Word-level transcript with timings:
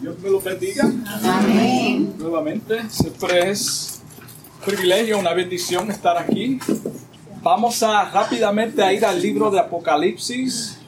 Dios 0.00 0.18
me 0.20 0.30
lo 0.30 0.40
bendiga. 0.40 0.84
Amén. 1.22 2.14
Nuevamente, 2.18 2.88
siempre 2.90 3.50
es 3.50 4.02
un 4.58 4.66
privilegio, 4.66 5.18
una 5.18 5.32
bendición 5.32 5.90
estar 5.90 6.18
aquí. 6.18 6.58
Vamos 7.42 7.82
a 7.82 8.10
rápidamente 8.10 8.82
a 8.82 8.92
ir 8.92 9.04
al 9.04 9.20
libro 9.20 9.50
de 9.50 9.60
Apocalipsis, 9.60 10.78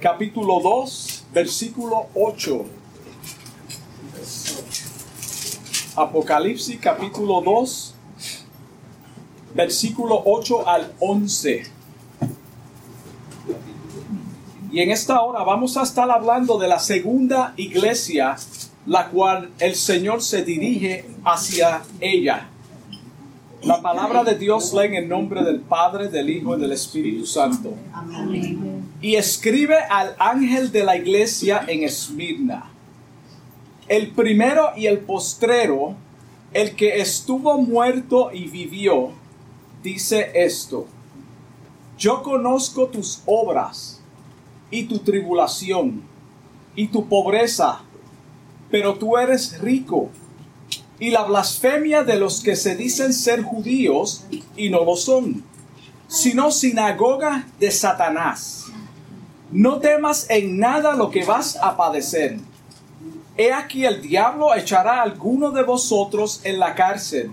capítulo 0.00 0.60
2, 0.60 1.24
versículo 1.32 2.06
8. 2.14 2.64
Apocalipsis, 5.96 6.78
capítulo 6.80 7.40
2, 7.40 7.94
versículo 9.54 10.22
8 10.24 10.68
al 10.68 10.92
11. 11.00 11.73
Y 14.74 14.80
en 14.80 14.90
esta 14.90 15.22
hora 15.22 15.44
vamos 15.44 15.76
a 15.76 15.84
estar 15.84 16.10
hablando 16.10 16.58
de 16.58 16.66
la 16.66 16.80
segunda 16.80 17.54
iglesia, 17.56 18.34
la 18.86 19.08
cual 19.08 19.50
el 19.60 19.76
Señor 19.76 20.20
se 20.20 20.44
dirige 20.44 21.04
hacia 21.24 21.82
ella. 22.00 22.48
La 23.62 23.80
palabra 23.80 24.24
de 24.24 24.36
Dios 24.36 24.74
lee 24.74 24.86
en 24.86 24.94
el 24.94 25.08
nombre 25.08 25.44
del 25.44 25.60
Padre, 25.60 26.08
del 26.08 26.28
Hijo 26.28 26.56
y 26.56 26.60
del 26.60 26.72
Espíritu 26.72 27.24
Santo. 27.24 27.72
Y 29.00 29.14
escribe 29.14 29.76
al 29.78 30.16
ángel 30.18 30.72
de 30.72 30.82
la 30.82 30.96
iglesia 30.96 31.64
en 31.68 31.84
Esmirna. 31.84 32.68
El 33.86 34.10
primero 34.10 34.70
y 34.76 34.86
el 34.86 34.98
postrero, 34.98 35.94
el 36.52 36.74
que 36.74 37.00
estuvo 37.00 37.58
muerto 37.58 38.32
y 38.32 38.48
vivió, 38.48 39.12
dice 39.84 40.32
esto. 40.34 40.88
Yo 41.96 42.24
conozco 42.24 42.88
tus 42.88 43.22
obras 43.24 43.93
y 44.74 44.86
tu 44.86 44.98
tribulación 44.98 46.02
y 46.74 46.88
tu 46.88 47.08
pobreza, 47.08 47.82
pero 48.72 48.94
tú 48.94 49.16
eres 49.16 49.60
rico. 49.60 50.10
Y 50.98 51.10
la 51.10 51.22
blasfemia 51.22 52.02
de 52.02 52.16
los 52.16 52.42
que 52.42 52.56
se 52.56 52.74
dicen 52.74 53.12
ser 53.12 53.44
judíos 53.44 54.24
y 54.56 54.70
no 54.70 54.84
lo 54.84 54.96
son, 54.96 55.44
sino 56.08 56.50
sinagoga 56.50 57.46
de 57.60 57.70
Satanás. 57.70 58.64
No 59.52 59.78
temas 59.78 60.28
en 60.28 60.58
nada 60.58 60.94
lo 60.96 61.08
que 61.12 61.24
vas 61.24 61.56
a 61.62 61.76
padecer. 61.76 62.38
He 63.36 63.52
aquí 63.52 63.84
el 63.84 64.02
diablo 64.02 64.56
echará 64.56 64.98
a 64.98 65.02
alguno 65.02 65.52
de 65.52 65.62
vosotros 65.62 66.40
en 66.42 66.58
la 66.58 66.74
cárcel, 66.74 67.30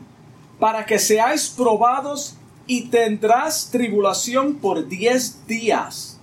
para 0.60 0.86
que 0.86 1.00
seáis 1.00 1.50
probados 1.50 2.36
y 2.68 2.84
tendrás 2.90 3.72
tribulación 3.72 4.58
por 4.58 4.88
diez 4.88 5.48
días 5.48 6.21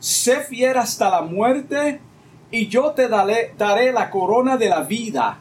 sé 0.00 0.40
fiel 0.40 0.76
hasta 0.76 1.10
la 1.10 1.22
muerte, 1.22 2.00
y 2.50 2.66
yo 2.66 2.90
te 2.92 3.06
daré, 3.06 3.54
daré 3.56 3.92
la 3.92 4.10
corona 4.10 4.56
de 4.56 4.68
la 4.68 4.82
vida. 4.82 5.38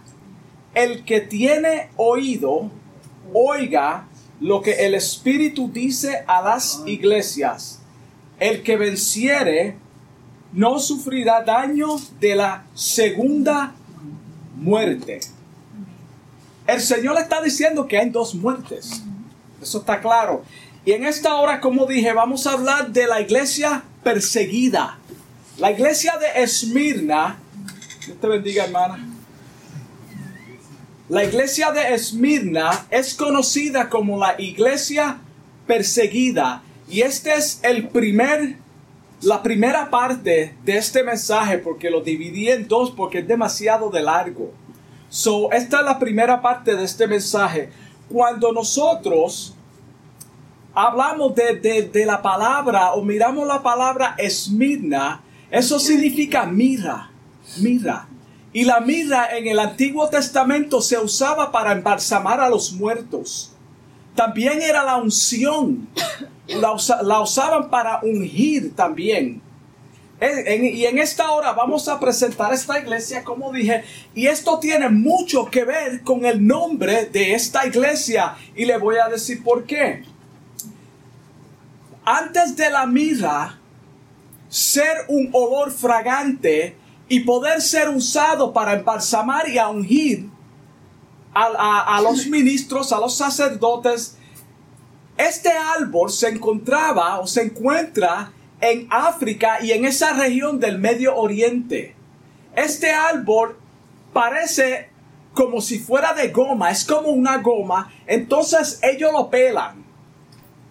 El 0.75 1.03
que 1.03 1.21
tiene 1.21 1.89
oído, 1.95 2.69
oiga 3.33 4.05
lo 4.39 4.61
que 4.61 4.85
el 4.85 4.93
Espíritu 4.93 5.69
dice 5.71 6.23
a 6.27 6.41
las 6.41 6.83
iglesias. 6.85 7.79
El 8.39 8.61
que 8.61 8.77
venciere 8.77 9.75
no 10.53 10.79
sufrirá 10.79 11.41
daño 11.41 11.87
de 12.19 12.35
la 12.35 12.63
segunda 12.73 13.73
muerte. 14.55 15.19
El 16.67 16.81
Señor 16.81 17.15
le 17.15 17.21
está 17.21 17.41
diciendo 17.41 17.87
que 17.87 17.97
hay 17.97 18.09
dos 18.09 18.35
muertes. 18.35 19.03
Eso 19.61 19.79
está 19.79 19.99
claro. 19.99 20.43
Y 20.85 20.91
en 20.91 21.03
esta 21.03 21.35
hora, 21.35 21.59
como 21.59 21.85
dije, 21.85 22.13
vamos 22.13 22.47
a 22.47 22.53
hablar 22.53 22.91
de 22.91 23.07
la 23.07 23.19
iglesia 23.19 23.83
perseguida. 24.03 24.97
La 25.57 25.71
iglesia 25.71 26.13
de 26.17 26.43
Esmirna, 26.43 27.37
Dios 28.05 28.17
te 28.19 28.27
bendiga 28.27 28.65
hermana. 28.65 29.05
La 31.09 31.23
iglesia 31.23 31.71
de 31.71 31.93
Esmirna 31.93 32.85
es 32.91 33.15
conocida 33.15 33.89
como 33.89 34.19
la 34.19 34.39
iglesia 34.39 35.17
perseguida. 35.65 36.61
Y 36.87 37.01
este 37.01 37.33
es 37.33 37.59
el 37.63 37.87
primer, 37.89 38.55
la 39.21 39.43
primera 39.43 39.89
parte 39.89 40.55
de 40.63 40.77
este 40.77 41.03
mensaje 41.03 41.57
porque 41.57 41.89
lo 41.89 42.01
dividí 42.01 42.49
en 42.49 42.67
dos 42.67 42.91
porque 42.91 43.19
es 43.19 43.27
demasiado 43.27 43.89
de 43.89 44.01
largo. 44.01 44.51
So, 45.09 45.51
esta 45.51 45.79
es 45.79 45.85
la 45.85 45.97
primera 45.97 46.41
parte 46.41 46.75
de 46.75 46.83
este 46.83 47.07
mensaje. 47.07 47.71
Cuando 48.07 48.51
nosotros 48.51 49.55
hablamos 50.79 51.35
de, 51.35 52.03
la 52.05 52.21
palabra 52.21 52.93
o 52.93 53.03
miramos 53.03 53.45
la 53.45 53.61
palabra 53.61 54.15
esmirna, 54.17 55.21
eso 55.51 55.77
significa 55.77 56.45
mira, 56.45 57.11
mira. 57.57 58.07
Y 58.53 58.63
la 58.63 58.79
mirra 58.79 59.37
en 59.37 59.47
el 59.47 59.59
Antiguo 59.59 60.09
Testamento 60.09 60.81
se 60.81 60.97
usaba 60.97 61.51
para 61.51 61.73
embalsamar 61.73 62.39
a 62.39 62.49
los 62.49 62.71
muertos. 62.71 63.51
También 64.15 64.61
era 64.61 64.83
la 64.83 64.95
unción. 64.95 65.87
La, 66.47 67.21
usaban 67.21 67.69
para 67.69 67.99
ungir 68.01 68.73
también. 68.75 69.41
y 70.19 70.85
en 70.85 70.97
esta 70.97 71.29
hora 71.31 71.51
vamos 71.51 71.87
a 71.87 71.99
presentar 71.99 72.53
esta 72.53 72.79
iglesia, 72.79 73.23
como 73.23 73.51
dije, 73.51 73.83
y 74.15 74.27
esto 74.27 74.57
tiene 74.59 74.89
mucho 74.89 75.45
que 75.45 75.63
ver 75.63 76.01
con 76.03 76.25
el 76.25 76.45
nombre 76.45 77.05
de 77.05 77.33
esta 77.35 77.67
iglesia. 77.67 78.35
Y 78.55 78.65
le 78.65 78.77
voy 78.77 78.95
a 78.95 79.09
decir 79.09 79.43
por 79.43 79.65
qué 79.65 80.03
antes 82.09 82.55
de 82.55 82.71
la 82.71 82.87
mirra 82.87 83.59
ser 84.47 85.05
un 85.09 85.29
olor 85.31 85.69
fragante 85.71 86.75
y 87.07 87.19
poder 87.19 87.61
ser 87.61 87.87
usado 87.89 88.51
para 88.51 88.73
embalsamar 88.73 89.47
y 89.47 89.59
ungir 89.59 90.27
a, 91.35 92.01
los 92.01 92.25
ministros, 92.25 92.91
a 92.91 92.99
los 92.99 93.15
sacerdotes, 93.15 94.17
este 95.17 95.51
árbol 95.51 96.09
se 96.09 96.29
encontraba 96.29 97.19
o 97.19 97.27
se 97.27 97.43
encuentra 97.43 98.31
en 98.59 98.87
África 98.89 99.63
y 99.63 99.71
en 99.71 99.85
esa 99.85 100.13
región 100.13 100.59
del 100.59 100.79
Medio 100.79 101.15
Oriente. 101.15 101.95
Este 102.55 102.89
árbol 102.91 103.55
parece 104.13 104.89
como 105.35 105.61
si 105.61 105.77
fuera 105.77 106.13
de 106.15 106.29
goma, 106.29 106.71
es 106.71 106.83
como 106.83 107.09
una 107.09 107.37
goma, 107.37 107.93
entonces 108.07 108.79
ellos 108.81 109.13
lo 109.13 109.29
pelan 109.29 109.88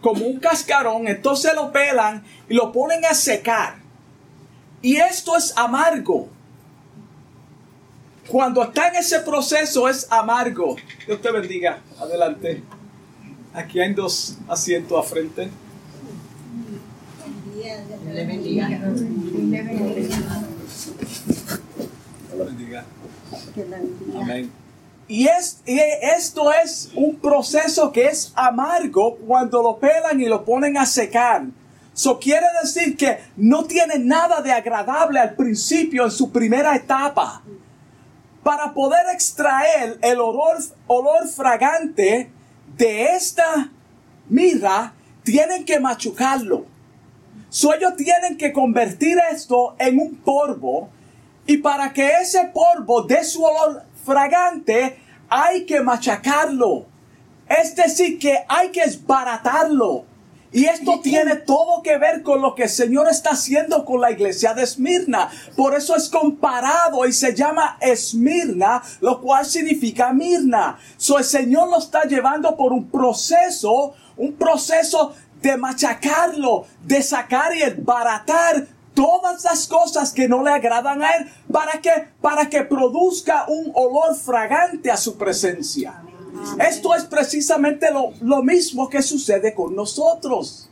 como 0.00 0.26
un 0.26 0.38
cascarón, 0.38 1.08
entonces 1.08 1.54
lo 1.54 1.72
pelan 1.72 2.24
y 2.48 2.54
lo 2.54 2.72
ponen 2.72 3.04
a 3.04 3.14
secar. 3.14 3.76
Y 4.80 4.96
esto 4.96 5.36
es 5.36 5.52
amargo. 5.56 6.28
Cuando 8.28 8.62
está 8.62 8.88
en 8.88 8.96
ese 8.96 9.20
proceso 9.20 9.88
es 9.88 10.06
amargo. 10.10 10.76
Dios 11.06 11.20
te 11.20 11.32
bendiga. 11.32 11.80
Adelante. 11.98 12.62
Aquí 13.54 13.80
hay 13.80 13.94
dos 13.94 14.36
asientos 14.46 14.98
a 14.98 15.02
frente. 15.02 15.48
Amén. 24.14 24.50
Y, 25.08 25.26
es, 25.26 25.62
esto 25.64 26.52
es 26.52 26.90
un 26.94 27.16
proceso 27.16 27.90
que 27.90 28.06
es 28.06 28.30
amargo 28.36 29.16
cuando 29.16 29.62
lo 29.62 29.78
pelan 29.78 30.20
y 30.20 30.26
lo 30.26 30.44
ponen 30.44 30.76
a 30.76 30.84
secar. 30.84 31.46
Eso 31.94 32.20
quiere 32.20 32.46
decir 32.62 32.96
que 32.96 33.18
no 33.36 33.64
tiene 33.64 33.98
nada 33.98 34.42
de 34.42 34.52
agradable 34.52 35.18
al 35.18 35.34
principio 35.34 36.04
en 36.04 36.10
su 36.10 36.30
primera 36.30 36.76
etapa. 36.76 37.42
Para 38.44 38.72
poder 38.72 39.06
extraer 39.12 39.98
el 40.02 40.20
olor, 40.20 40.58
olor 40.86 41.26
fragante 41.26 42.30
de 42.76 43.04
esta 43.06 43.72
mirra, 44.28 44.92
tienen 45.24 45.64
que 45.64 45.80
machucarlo. 45.80 46.66
So 47.48 47.74
ellos 47.74 47.96
tienen 47.96 48.36
que 48.36 48.52
convertir 48.52 49.18
esto 49.32 49.74
en 49.78 49.98
un 49.98 50.16
polvo 50.16 50.90
y 51.46 51.56
para 51.56 51.92
que 51.94 52.10
ese 52.20 52.52
polvo 52.52 53.02
dé 53.02 53.24
su 53.24 53.42
olor 53.42 53.84
fragante, 54.08 54.98
hay 55.28 55.66
que 55.66 55.80
machacarlo. 55.82 56.86
Es 57.46 57.76
decir, 57.76 58.18
que 58.18 58.44
hay 58.48 58.70
que 58.70 58.82
esbaratarlo. 58.82 60.04
Y 60.50 60.64
esto 60.64 61.00
tiene 61.02 61.36
todo 61.36 61.82
que 61.82 61.98
ver 61.98 62.22
con 62.22 62.40
lo 62.40 62.54
que 62.54 62.62
el 62.64 62.68
Señor 62.70 63.06
está 63.08 63.30
haciendo 63.30 63.84
con 63.84 64.00
la 64.00 64.10
iglesia 64.10 64.54
de 64.54 64.62
Esmirna. 64.62 65.28
Por 65.54 65.74
eso 65.74 65.94
es 65.94 66.08
comparado 66.08 67.06
y 67.06 67.12
se 67.12 67.34
llama 67.34 67.76
Esmirna, 67.82 68.82
lo 69.02 69.20
cual 69.20 69.44
significa 69.44 70.10
Mirna. 70.14 70.78
So 70.96 71.18
el 71.18 71.24
Señor 71.24 71.68
lo 71.68 71.78
está 71.78 72.04
llevando 72.04 72.56
por 72.56 72.72
un 72.72 72.90
proceso, 72.90 73.94
un 74.16 74.32
proceso 74.32 75.14
de 75.42 75.56
machacarlo, 75.58 76.64
de 76.82 77.02
sacar 77.02 77.54
y 77.54 77.62
esbaratar 77.62 78.66
todas 78.98 79.44
las 79.44 79.68
cosas 79.68 80.12
que 80.12 80.26
no 80.26 80.42
le 80.42 80.50
agradan 80.50 81.00
a 81.04 81.10
Él. 81.12 81.32
¿Para 81.52 81.80
que 81.80 82.08
Para 82.20 82.50
que 82.50 82.62
produzca 82.62 83.46
un 83.46 83.70
olor 83.74 84.16
fragante 84.16 84.90
a 84.90 84.96
su 84.96 85.16
presencia. 85.16 86.02
Esto 86.58 86.94
es 86.96 87.04
precisamente 87.04 87.92
lo, 87.92 88.12
lo 88.20 88.42
mismo 88.42 88.88
que 88.88 89.00
sucede 89.00 89.54
con 89.54 89.76
nosotros. 89.76 90.68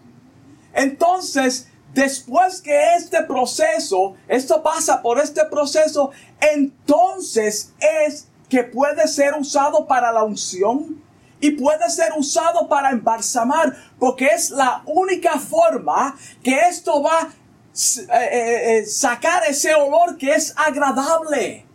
Entonces, 0.75 1.69
Después 1.95 2.61
que 2.61 2.95
este 2.95 3.23
proceso, 3.23 4.17
esto 4.29 4.63
pasa 4.63 5.01
por 5.01 5.19
este 5.19 5.47
proceso, 5.47 6.11
entonces 6.41 7.73
es 8.05 8.29
que 8.51 8.65
puede 8.65 9.09
ser 9.09 9.33
usado 9.33 9.87
para 9.87 10.13
la 10.13 10.23
unción 10.23 11.03
y 11.41 11.53
puede 11.53 11.89
ser 11.89 12.13
usado 12.19 12.69
para 12.69 12.91
embalsamar, 12.91 13.75
porque 13.99 14.27
es 14.27 14.51
la 14.51 14.83
única 14.85 15.39
forma 15.39 16.15
que 16.43 16.59
esto 16.69 17.03
va 17.03 17.31
eh, 17.77 18.07
eh, 18.11 18.79
eh, 18.79 18.87
sacar 18.87 19.43
ese 19.47 19.75
olor 19.75 20.17
que 20.17 20.33
es 20.33 20.55
agradable. 20.57 21.67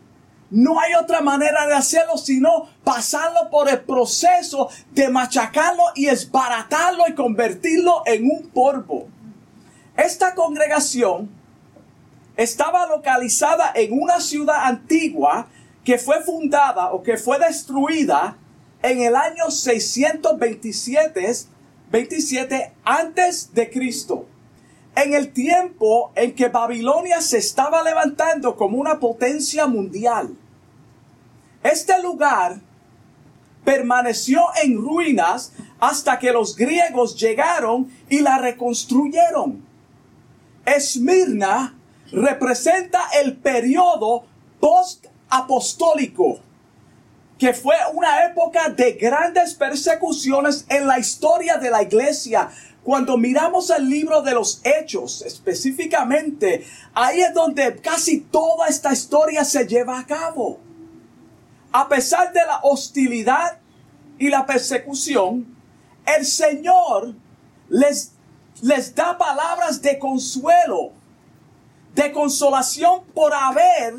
No 0.50 0.80
hay 0.80 0.95
otra 0.95 1.21
manera 1.21 1.68
de 1.68 1.75
hacerlo 1.75 2.18
sino 2.18 2.68
pasarlo 2.83 3.51
por 3.51 3.69
el 3.69 3.81
proceso 3.81 4.69
de 4.92 5.09
machacarlo 5.09 5.83
y 5.94 6.07
esbaratarlo 6.07 7.03
y 7.07 7.13
convertirlo 7.13 8.01
en 8.07 8.25
un 8.25 8.50
polvo. 8.50 9.09
Esta 9.95 10.33
congregación 10.33 11.30
estaba 12.36 12.88
localizada 12.88 13.71
en 13.75 13.94
una 13.94 14.19
ciudad 14.19 14.65
antigua 14.65 15.50
que 15.83 16.00
fue 16.00 16.24
fundada 16.24 16.94
o 16.94 17.03
que 17.03 17.18
fue 17.18 17.38
destruida 17.38 18.38
en 18.81 19.01
el 19.01 19.15
año 19.15 19.51
627 19.51 21.51
27 21.92 22.74
antes 22.83 23.53
de 23.53 23.69
Cristo. 23.69 24.25
En 24.95 25.13
el 25.13 25.31
tiempo 25.31 26.11
en 26.15 26.35
que 26.35 26.49
Babilonia 26.49 27.21
se 27.21 27.38
estaba 27.38 27.81
levantando 27.83 28.55
como 28.55 28.77
una 28.77 28.99
potencia 28.99 29.67
mundial. 29.67 30.35
Este 31.63 32.01
lugar 32.01 32.59
permaneció 33.63 34.43
en 34.63 34.77
ruinas 34.77 35.53
hasta 35.79 36.19
que 36.19 36.31
los 36.31 36.55
griegos 36.55 37.15
llegaron 37.19 37.91
y 38.09 38.19
la 38.19 38.38
reconstruyeron. 38.38 39.63
Esmirna 40.65 41.75
representa 42.11 42.99
el 43.21 43.38
periodo 43.38 44.25
post-apostólico, 44.59 46.39
que 47.39 47.53
fue 47.53 47.75
una 47.93 48.25
época 48.25 48.69
de 48.69 48.93
grandes 48.93 49.55
persecuciones 49.55 50.65
en 50.69 50.85
la 50.85 50.99
historia 50.99 51.57
de 51.57 51.71
la 51.71 51.81
iglesia. 51.81 52.49
Cuando 52.83 53.17
miramos 53.17 53.69
el 53.69 53.87
libro 53.89 54.21
de 54.21 54.33
los 54.33 54.61
hechos 54.63 55.21
específicamente, 55.21 56.65
ahí 56.93 57.21
es 57.21 57.33
donde 57.33 57.75
casi 57.77 58.21
toda 58.21 58.67
esta 58.67 58.91
historia 58.91 59.45
se 59.45 59.67
lleva 59.67 59.99
a 59.99 60.05
cabo 60.05 60.59
a 61.71 61.87
pesar 61.87 62.33
de 62.33 62.45
la 62.45 62.59
hostilidad 62.63 63.59
y 64.17 64.29
la 64.29 64.45
persecución, 64.45 65.55
el 66.05 66.25
Señor 66.25 67.15
les, 67.69 68.11
les 68.61 68.93
da 68.93 69.17
palabras 69.17 69.81
de 69.81 69.97
consuelo, 69.97 70.91
de 71.95 72.11
consolación 72.11 73.03
por 73.13 73.33
haber 73.33 73.95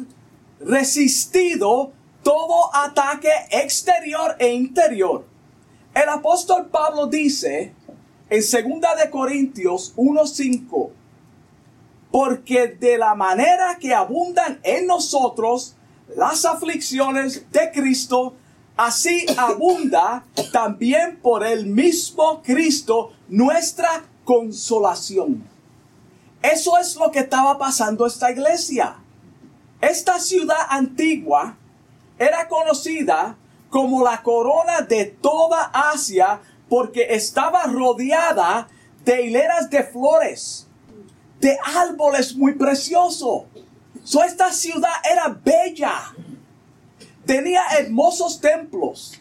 resistido 0.61 1.93
todo 2.23 2.75
ataque 2.75 3.31
exterior 3.50 4.37
e 4.38 4.52
interior. 4.52 5.26
El 5.94 6.08
apóstol 6.08 6.67
Pablo 6.67 7.06
dice 7.06 7.75
en 8.32 8.40
2 8.40 8.81
de 8.96 9.11
Corintios 9.11 9.93
1:5, 9.94 10.90
porque 12.11 12.69
de 12.69 12.96
la 12.96 13.14
manera 13.14 13.76
que 13.79 13.93
abundan 13.93 14.58
en 14.62 14.87
nosotros 14.87 15.76
las 16.17 16.46
aflicciones 16.46 17.44
de 17.52 17.70
Cristo, 17.73 18.34
así 18.75 19.26
abunda 19.37 20.25
también 20.50 21.19
por 21.20 21.44
el 21.44 21.67
mismo 21.67 22.40
Cristo 22.43 23.12
nuestra 23.29 24.05
consolación. 24.25 25.44
Eso 26.40 26.79
es 26.79 26.96
lo 26.96 27.11
que 27.11 27.19
estaba 27.19 27.58
pasando 27.58 28.06
esta 28.06 28.31
iglesia. 28.31 28.96
Esta 29.82 30.19
ciudad 30.19 30.69
antigua 30.70 31.58
era 32.19 32.49
conocida 32.49 33.37
como 33.69 34.02
la 34.02 34.23
corona 34.23 34.81
de 34.81 35.05
toda 35.05 35.70
Asia 35.93 36.40
porque 36.73 37.09
estaba 37.11 37.65
rodeada 37.65 38.67
de 39.05 39.27
hileras 39.27 39.69
de 39.69 39.83
flores, 39.83 40.67
de 41.39 41.55
árboles 41.77 42.35
muy 42.35 42.55
preciosos 42.55 43.43
So, 44.05 44.25
esta 44.25 44.51
ciudad 44.51 44.95
era 45.05 45.29
bella. 45.29 46.15
Tenía 47.27 47.61
hermosos 47.79 48.41
templos 48.41 49.21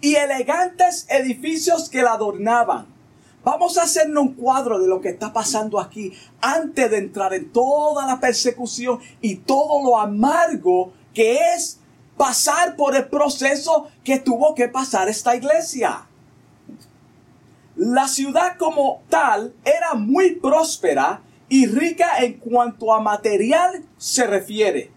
y 0.00 0.14
elegantes 0.14 1.06
edificios 1.08 1.90
que 1.90 2.02
la 2.02 2.12
adornaban. 2.12 2.86
Vamos 3.42 3.76
a 3.76 3.82
hacernos 3.82 4.22
un 4.22 4.34
cuadro 4.34 4.78
de 4.78 4.86
lo 4.86 5.00
que 5.00 5.08
está 5.08 5.32
pasando 5.32 5.80
aquí 5.80 6.12
antes 6.40 6.90
de 6.92 6.98
entrar 6.98 7.34
en 7.34 7.52
toda 7.52 8.06
la 8.06 8.20
persecución 8.20 9.00
y 9.20 9.36
todo 9.36 9.82
lo 9.82 9.98
amargo 9.98 10.92
que 11.12 11.38
es 11.56 11.80
pasar 12.16 12.76
por 12.76 12.94
el 12.94 13.08
proceso 13.08 13.88
que 14.04 14.20
tuvo 14.20 14.54
que 14.54 14.68
pasar 14.68 15.08
esta 15.08 15.34
iglesia. 15.34 16.07
La 17.78 18.08
ciudad 18.08 18.56
como 18.56 19.02
tal 19.08 19.54
era 19.64 19.94
muy 19.94 20.34
próspera 20.34 21.20
y 21.48 21.66
rica 21.66 22.18
en 22.18 22.32
cuanto 22.40 22.92
a 22.92 23.00
material 23.00 23.84
se 23.96 24.26
refiere. 24.26 24.90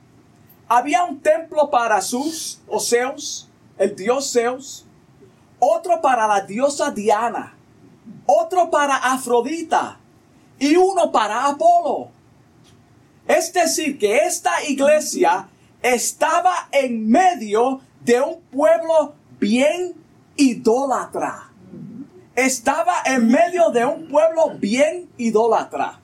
Había 0.67 1.03
un 1.03 1.19
templo 1.19 1.69
para 1.69 2.01
Sus 2.01 2.59
o 2.67 2.79
Zeus, 2.79 3.47
el 3.77 3.95
dios 3.95 4.33
Zeus, 4.33 4.87
otro 5.59 6.01
para 6.01 6.25
la 6.25 6.41
diosa 6.41 6.89
Diana, 6.89 7.55
otro 8.25 8.71
para 8.71 8.95
Afrodita 8.95 9.99
y 10.57 10.75
uno 10.75 11.11
para 11.11 11.45
Apolo. 11.45 12.09
Es 13.27 13.53
decir, 13.53 13.99
que 13.99 14.25
esta 14.25 14.63
iglesia 14.67 15.47
estaba 15.83 16.67
en 16.71 17.07
medio 17.07 17.81
de 18.03 18.21
un 18.21 18.41
pueblo 18.51 19.13
bien 19.39 19.93
idólatra. 20.35 21.50
Estaba 22.35 22.93
en 23.05 23.27
medio 23.27 23.69
de 23.71 23.85
un 23.85 24.07
pueblo 24.07 24.51
bien 24.57 25.09
idólatra. 25.17 25.99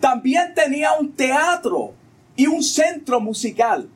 También 0.00 0.54
tenía 0.54 0.92
un 0.98 1.12
teatro 1.12 1.94
y 2.36 2.46
un 2.46 2.62
centro 2.62 3.20
musical. 3.20 3.88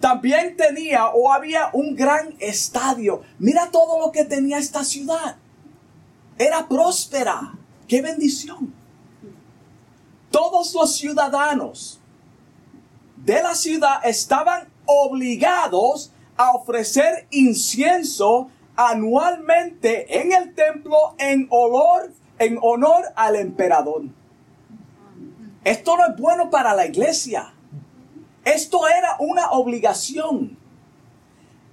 También 0.00 0.56
tenía 0.56 1.08
o 1.08 1.32
había 1.32 1.70
un 1.72 1.94
gran 1.94 2.34
estadio. 2.38 3.22
Mira 3.38 3.70
todo 3.70 3.98
lo 4.00 4.12
que 4.12 4.24
tenía 4.24 4.58
esta 4.58 4.84
ciudad. 4.84 5.36
Era 6.38 6.68
próspera. 6.68 7.54
¡Qué 7.86 8.00
bendición! 8.02 8.72
Todos 10.30 10.74
los 10.74 10.96
ciudadanos 10.96 12.00
de 13.16 13.42
la 13.42 13.54
ciudad 13.54 14.00
estaban 14.04 14.68
obligados 14.86 16.12
a 16.36 16.52
ofrecer 16.52 17.26
incienso 17.30 18.50
anualmente 18.78 20.20
en 20.20 20.32
el 20.32 20.54
templo 20.54 20.96
en 21.18 21.48
olor 21.50 22.12
en 22.38 22.58
honor 22.62 23.02
al 23.16 23.34
emperador. 23.34 24.04
Esto 25.64 25.96
no 25.96 26.06
es 26.06 26.16
bueno 26.16 26.50
para 26.50 26.72
la 26.74 26.86
iglesia. 26.86 27.52
Esto 28.44 28.86
era 28.86 29.16
una 29.18 29.50
obligación. 29.50 30.56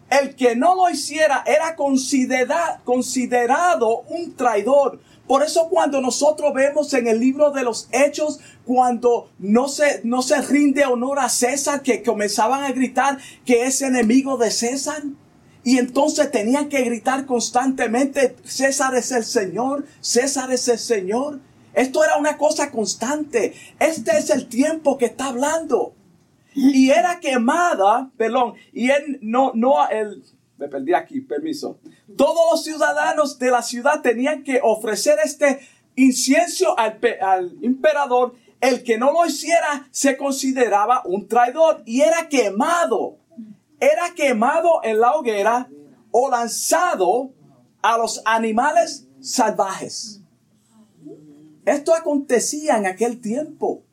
El 0.09 0.35
que 0.35 0.55
no 0.55 0.75
lo 0.75 0.89
hiciera 0.89 1.43
era 1.45 1.75
considerado 1.75 3.99
un 4.09 4.35
traidor. 4.35 4.99
Por 5.27 5.43
eso 5.43 5.69
cuando 5.69 6.01
nosotros 6.01 6.53
vemos 6.53 6.91
en 6.95 7.07
el 7.07 7.19
libro 7.19 7.51
de 7.51 7.63
los 7.63 7.87
hechos, 7.91 8.39
cuando 8.65 9.29
no 9.37 9.67
se, 9.67 10.01
no 10.03 10.23
se 10.23 10.41
rinde 10.41 10.85
honor 10.85 11.19
a 11.19 11.29
César, 11.29 11.83
que 11.83 12.01
comenzaban 12.01 12.63
a 12.63 12.71
gritar 12.71 13.19
que 13.45 13.65
es 13.65 13.83
enemigo 13.83 14.37
de 14.37 14.49
César. 14.49 15.03
Y 15.65 15.79
entonces 15.79 16.29
tenían 16.29 16.69
que 16.69 16.83
gritar 16.83 17.25
constantemente, 17.25 18.35
César 18.43 18.93
es 18.95 19.11
el 19.11 19.25
Señor, 19.25 19.87
César 19.99 20.51
es 20.51 20.67
el 20.67 20.77
Señor. 20.77 21.39
Esto 21.73 22.03
era 22.03 22.17
una 22.17 22.37
cosa 22.37 22.69
constante. 22.69 23.55
Este 23.79 24.15
es 24.15 24.29
el 24.29 24.47
tiempo 24.47 24.99
que 24.99 25.05
está 25.05 25.25
hablando. 25.25 25.95
Y 26.53 26.91
era 26.91 27.19
quemada, 27.19 28.11
perdón, 28.15 28.53
y 28.73 28.91
él 28.91 29.17
no, 29.23 29.53
no, 29.55 29.89
él, 29.89 30.23
me 30.59 30.67
perdí 30.67 30.93
aquí, 30.93 31.19
permiso. 31.21 31.79
Todos 32.15 32.51
los 32.51 32.63
ciudadanos 32.63 33.39
de 33.39 33.49
la 33.49 33.63
ciudad 33.63 34.01
tenían 34.01 34.43
que 34.43 34.59
ofrecer 34.61 35.17
este 35.23 35.61
incienso 35.95 36.77
al, 36.77 36.99
al 37.21 37.57
emperador. 37.63 38.35
El 38.61 38.83
que 38.83 38.99
no 38.99 39.11
lo 39.11 39.25
hiciera 39.25 39.87
se 39.89 40.15
consideraba 40.15 41.01
un 41.05 41.27
traidor 41.27 41.81
y 41.87 42.01
era 42.01 42.29
quemado. 42.29 43.17
Era 43.79 44.13
quemado 44.15 44.81
en 44.83 44.99
la 44.99 45.13
hoguera 45.13 45.69
o 46.11 46.29
lanzado 46.29 47.31
a 47.81 47.97
los 47.97 48.21
animales 48.25 49.07
salvajes. 49.19 50.21
Esto 51.65 51.93
acontecía 51.95 52.77
en 52.77 52.85
aquel 52.85 53.19
tiempo. 53.19 53.83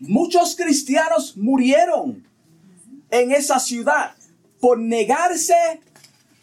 Muchos 0.00 0.54
cristianos 0.54 1.36
murieron 1.36 2.26
en 3.10 3.32
esa 3.32 3.58
ciudad 3.58 4.14
por 4.60 4.78
negarse 4.78 5.80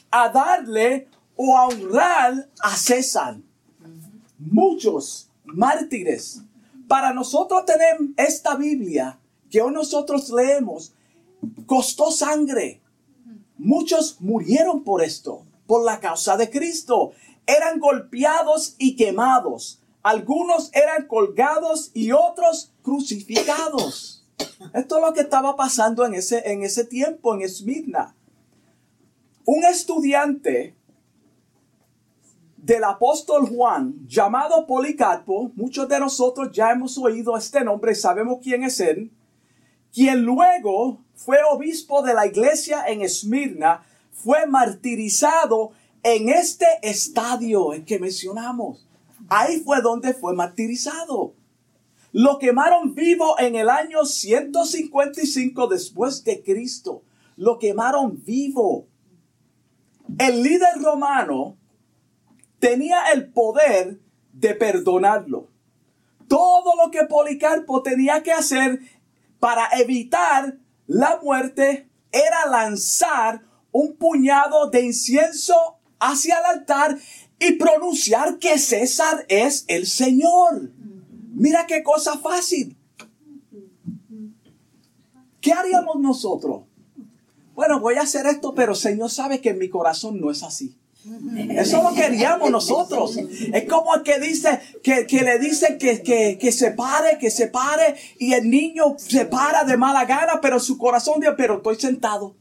a 0.10 0.30
darle 0.30 1.08
o 1.36 1.58
a 1.58 1.68
honrar 1.68 2.50
a 2.62 2.76
César. 2.76 3.38
Muchos 4.38 5.30
mártires 5.46 6.42
para 6.88 7.14
nosotros 7.14 7.66
tener 7.66 7.98
esta 8.18 8.56
Biblia 8.56 9.18
que 9.50 9.62
hoy 9.62 9.74
nosotros 9.74 10.30
leemos, 10.30 10.94
costó 11.66 12.12
sangre. 12.12 12.82
Muchos 13.58 14.20
murieron 14.22 14.84
por 14.84 15.04
esto, 15.04 15.44
por 15.68 15.84
la 15.84 16.00
causa 16.00 16.38
de 16.38 16.50
Cristo. 16.50 17.12
Eran 17.46 17.80
golpeados 17.80 18.76
y 18.78 18.96
quemados. 18.96 19.82
Algunos 20.04 20.72
eran 20.74 21.08
colgados 21.08 21.92
y 21.94 22.12
otros 22.12 22.74
crucificados. 22.82 24.26
Esto 24.74 24.98
es 24.98 25.02
lo 25.02 25.14
que 25.14 25.22
estaba 25.22 25.56
pasando 25.56 26.06
en 26.06 26.16
ese, 26.16 26.52
en 26.52 26.64
ese 26.64 26.86
tiempo 26.86 27.36
en 27.36 27.42
Esmirna. 27.42 28.16
Un 29.46 29.64
estudiante 29.66 30.76
del 32.58 32.84
apóstol 32.84 33.48
Juan, 33.48 33.96
llamado 34.08 34.68
Policarpo, 34.68 35.52
muchos 35.56 35.88
de 35.90 36.00
nosotros 36.00 36.52
ya 36.52 36.72
hemos 36.72 36.98
oído 36.98 37.36
este 37.36 37.64
nombre, 37.64 37.96
sabemos 37.96 38.38
quién 38.42 38.64
es 38.64 38.80
él, 38.80 39.12
quien 39.92 40.22
luego 40.22 41.00
fue 41.24 41.38
obispo 41.52 42.02
de 42.02 42.14
la 42.14 42.26
iglesia 42.26 42.86
en 42.88 43.02
Esmirna, 43.02 43.84
fue 44.12 44.48
martirizado 44.48 45.72
en 46.04 46.30
este 46.30 46.66
estadio 46.82 47.74
en 47.74 47.86
que 47.86 48.00
mencionamos. 48.00 48.88
Ahí 49.30 49.60
fue 49.60 49.82
donde 49.82 50.14
fue 50.14 50.34
martirizado. 50.34 51.34
Lo 52.12 52.40
quemaron 52.40 52.96
vivo 52.96 53.40
en 53.40 53.56
el 53.56 53.70
año 53.70 54.04
155 54.04 55.68
después 55.68 56.24
de 56.24 56.42
Cristo. 56.44 57.04
Lo 57.38 57.60
quemaron 57.60 58.24
vivo. 58.26 58.88
El 60.18 60.42
líder 60.42 60.82
romano 60.82 61.56
tenía 62.60 63.12
el 63.14 63.32
poder 63.32 64.00
de 64.34 64.56
perdonarlo. 64.56 65.48
Todo 66.28 66.76
lo 66.84 66.92
que 66.92 67.06
Policarpo 67.06 67.84
tenía 67.84 68.24
que 68.24 68.32
hacer 68.32 68.80
para 69.40 69.68
evitar 69.80 70.58
la 70.92 71.22
muerte 71.24 71.88
era 72.12 72.46
lanzar 72.48 73.42
un 73.72 73.96
puñado 73.96 74.70
de 74.70 74.82
incienso 74.82 75.56
hacia 76.00 76.38
el 76.40 76.60
altar 76.60 76.98
y 77.40 77.54
pronunciar 77.54 78.40
que 78.40 78.60
César 78.60 79.26
es 79.30 79.64
el 79.70 79.88
Señor. 79.88 80.70
Mira 81.34 81.66
qué 81.66 81.82
cosa 81.82 82.18
fácil. 82.18 82.76
¿Qué 85.40 85.54
haríamos 85.54 85.98
nosotros? 86.02 86.64
Bueno, 87.56 87.80
voy 87.80 87.96
a 87.96 88.02
hacer 88.02 88.26
esto, 88.26 88.54
pero 88.54 88.76
Señor 88.76 89.10
sabe 89.10 89.40
que 89.40 89.52
en 89.52 89.60
mi 89.60 89.70
corazón 89.70 90.20
no 90.20 90.30
es 90.30 90.44
así. 90.44 90.78
Eso 91.50 91.82
lo 91.82 91.96
queríamos 91.96 92.52
nosotros. 92.52 93.18
Es 93.18 93.68
como 93.68 93.96
el 93.96 94.04
que 94.04 94.20
dice, 94.20 94.60
que, 94.84 95.06
le 95.10 95.40
dice 95.40 95.78
que, 95.78 96.38
que, 96.38 96.52
se 96.52 96.72
pare, 96.72 97.18
que 97.18 97.32
se 97.32 97.48
pare, 97.48 97.96
y 98.20 98.34
el 98.34 98.50
niño 98.50 98.96
se 98.98 99.26
para 99.26 99.64
de 99.64 99.78
mala 99.78 100.06
gana, 100.06 100.40
pero 100.42 100.60
su 100.60 100.78
corazón 100.78 101.20
dice, 101.20 101.34
pero 101.36 101.58
estoy 101.58 101.76
sentado. 101.78 102.36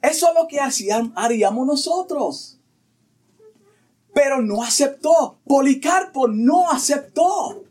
Eso 0.00 0.28
es 0.28 0.34
lo 0.34 0.48
que 0.48 0.60
haríamos 1.14 1.66
nosotros. 1.66 2.58
Pero 4.14 4.40
no 4.40 4.62
aceptó. 4.62 5.38
Policarpo 5.46 6.26
no 6.26 6.70
aceptó. 6.70 7.62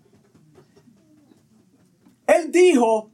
Él 2.28 2.52
dijo, 2.52 3.10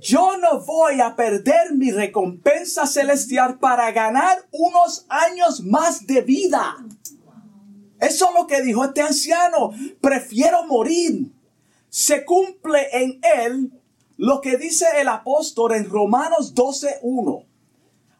yo 0.00 0.36
no 0.38 0.60
voy 0.64 1.00
a 1.00 1.16
perder 1.16 1.74
mi 1.74 1.90
recompensa 1.90 2.86
celestial 2.86 3.58
para 3.58 3.90
ganar 3.90 4.38
unos 4.52 5.06
años 5.08 5.60
más 5.64 6.06
de 6.06 6.22
vida. 6.22 6.76
Eso 8.00 8.28
es 8.28 8.34
lo 8.34 8.46
que 8.46 8.62
dijo 8.62 8.84
este 8.84 9.02
anciano. 9.02 9.72
Prefiero 10.00 10.64
morir. 10.66 11.32
Se 11.88 12.24
cumple 12.24 12.88
en 12.92 13.20
él 13.22 13.72
lo 14.16 14.40
que 14.40 14.56
dice 14.56 14.86
el 14.98 15.08
apóstol 15.08 15.72
en 15.72 15.88
Romanos 15.88 16.54
12.1. 16.54 17.44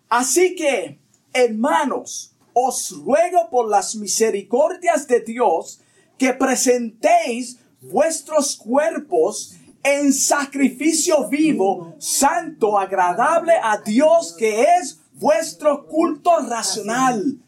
Así 0.08 0.56
que, 0.56 0.98
hermanos, 1.32 2.34
os 2.54 2.90
ruego 3.04 3.50
por 3.50 3.68
las 3.68 3.94
misericordias 3.94 5.06
de 5.06 5.20
Dios 5.20 5.80
que 6.16 6.32
presentéis 6.32 7.58
vuestros 7.80 8.56
cuerpos 8.56 9.54
en 9.88 10.12
sacrificio 10.12 11.28
vivo, 11.28 11.94
santo, 11.98 12.78
agradable 12.78 13.54
a 13.62 13.78
Dios, 13.78 14.34
que 14.38 14.62
es 14.62 15.00
vuestro 15.14 15.86
culto 15.86 16.38
racional. 16.40 17.38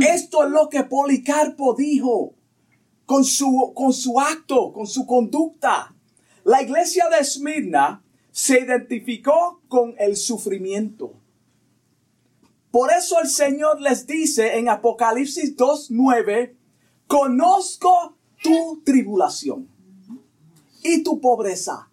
Esto 0.00 0.44
es 0.44 0.50
lo 0.50 0.70
que 0.70 0.84
Policarpo 0.84 1.74
dijo 1.74 2.32
con 3.04 3.24
su, 3.24 3.72
con 3.74 3.92
su 3.92 4.18
acto, 4.18 4.72
con 4.72 4.86
su 4.86 5.04
conducta. 5.04 5.94
La 6.44 6.62
iglesia 6.62 7.08
de 7.10 7.18
Esmirna 7.18 8.02
se 8.30 8.60
identificó 8.60 9.60
con 9.68 9.94
el 9.98 10.16
sufrimiento. 10.16 11.12
Por 12.70 12.90
eso 12.92 13.20
el 13.20 13.28
Señor 13.28 13.80
les 13.80 14.06
dice 14.06 14.56
en 14.56 14.70
Apocalipsis 14.70 15.54
2.9, 15.54 16.54
conozco 17.06 18.16
tu 18.42 18.80
tribulación 18.84 19.68
y 20.82 21.02
tu 21.02 21.20
pobreza. 21.20 21.89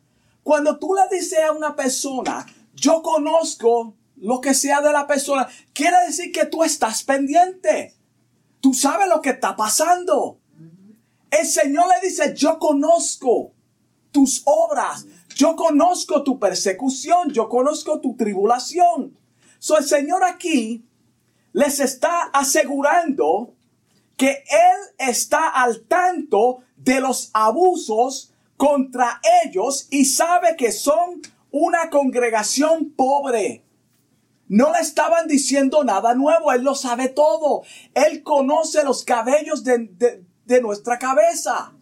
Cuando 0.47 0.79
tú 0.79 0.95
le 0.95 1.13
dices 1.13 1.39
a 1.39 1.51
una 1.51 1.75
persona, 1.75 2.45
yo 2.73 3.01
conozco 3.01 3.95
lo 4.15 4.39
que 4.39 4.53
sea 4.53 4.79
de 4.79 4.93
la 4.93 5.05
persona, 5.05 5.45
quiere 5.73 5.97
decir 6.07 6.31
que 6.31 6.45
tú 6.45 6.63
estás 6.63 7.03
pendiente. 7.03 7.93
Tú 8.61 8.73
sabes 8.73 9.09
lo 9.09 9.21
que 9.21 9.31
está 9.31 9.57
pasando. 9.57 10.39
El 11.29 11.45
Señor 11.45 11.87
le 11.89 12.07
dice, 12.07 12.33
yo 12.33 12.59
conozco 12.59 13.51
tus 14.13 14.43
obras, 14.45 15.05
yo 15.35 15.57
conozco 15.57 16.23
tu 16.23 16.39
persecución, 16.39 17.29
yo 17.33 17.49
conozco 17.49 17.99
tu 17.99 18.15
tribulación. 18.15 19.17
So 19.59 19.77
el 19.77 19.83
Señor 19.83 20.23
aquí 20.23 20.85
les 21.51 21.81
está 21.81 22.21
asegurando 22.31 23.53
que 24.15 24.29
Él 24.29 25.09
está 25.09 25.49
al 25.49 25.81
tanto 25.81 26.59
de 26.77 27.01
los 27.01 27.31
abusos 27.33 28.31
contra 28.57 29.21
ellos 29.45 29.87
y 29.91 30.05
sabe 30.05 30.55
que 30.57 30.71
son 30.71 31.21
una 31.51 31.89
congregación 31.89 32.91
pobre. 32.91 33.63
No 34.49 34.71
le 34.71 34.79
estaban 34.79 35.27
diciendo 35.27 35.83
nada 35.83 36.15
nuevo, 36.15 36.51
Él 36.51 36.63
lo 36.63 36.73
sabe 36.73 37.09
todo. 37.09 37.63
Él 37.93 38.23
conoce 38.23 38.83
los 38.83 39.03
cabellos 39.03 39.63
de, 39.63 40.23
nuestra 40.61 40.97
cabeza. 40.97 41.73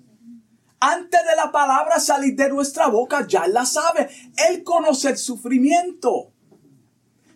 Antes 0.79 1.21
de 1.23 1.35
la 1.35 1.51
palabra 1.51 1.99
salir 1.99 2.35
de 2.35 2.49
nuestra 2.49 2.87
boca, 2.87 3.25
ya 3.27 3.47
la 3.47 3.65
sabe. 3.65 4.09
Él 4.49 4.63
conoce 4.63 5.09
el 5.09 5.17
sufrimiento. 5.17 6.31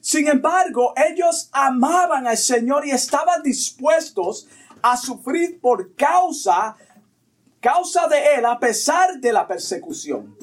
Sin 0.01 0.27
embargo, 0.27 0.93
ellos 0.95 1.49
amaban 1.51 2.25
al 2.25 2.37
Señor 2.37 2.85
y 2.85 2.91
estaban 2.91 3.43
dispuestos 3.43 4.47
a 4.81 4.97
sufrir 4.97 5.59
por 5.59 5.93
causa 5.95 6.75
causa 7.59 8.07
de 8.07 8.35
él 8.35 8.45
a 8.45 8.59
pesar 8.59 9.19
de 9.19 9.33
la 9.33 9.47
persecución. 9.47 10.35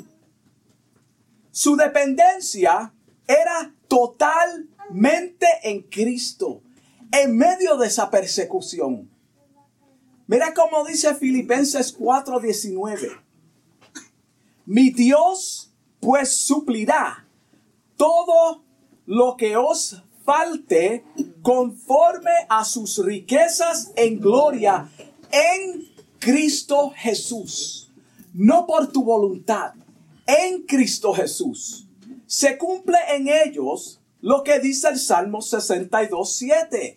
Su 1.50 1.76
dependencia 1.76 2.92
era 3.26 3.72
totalmente 3.88 5.46
en 5.62 5.82
Cristo, 5.82 6.60
en 7.10 7.36
medio 7.36 7.76
de 7.76 7.86
esa 7.86 8.10
persecución. 8.10 9.10
Mira 10.26 10.52
cómo 10.54 10.84
dice 10.84 11.14
Filipenses 11.14 11.96
4:19. 11.96 13.20
Mi 14.66 14.90
Dios 14.90 15.72
pues 16.00 16.36
suplirá 16.36 17.26
todo 17.96 18.62
lo 19.06 19.36
que 19.36 19.56
os 19.56 20.02
falte 20.24 21.04
conforme 21.42 22.32
a 22.48 22.64
sus 22.64 22.98
riquezas 23.04 23.92
en 23.94 24.20
gloria 24.20 24.88
en 25.30 25.85
Cristo 26.18 26.92
Jesús, 26.96 27.90
no 28.34 28.66
por 28.66 28.92
tu 28.92 29.04
voluntad, 29.04 29.74
en 30.26 30.62
Cristo 30.62 31.12
Jesús. 31.12 31.86
Se 32.26 32.58
cumple 32.58 32.98
en 33.10 33.28
ellos 33.28 34.00
lo 34.20 34.42
que 34.42 34.58
dice 34.58 34.88
el 34.88 34.98
Salmo 34.98 35.40
62, 35.40 36.34
7. 36.34 36.96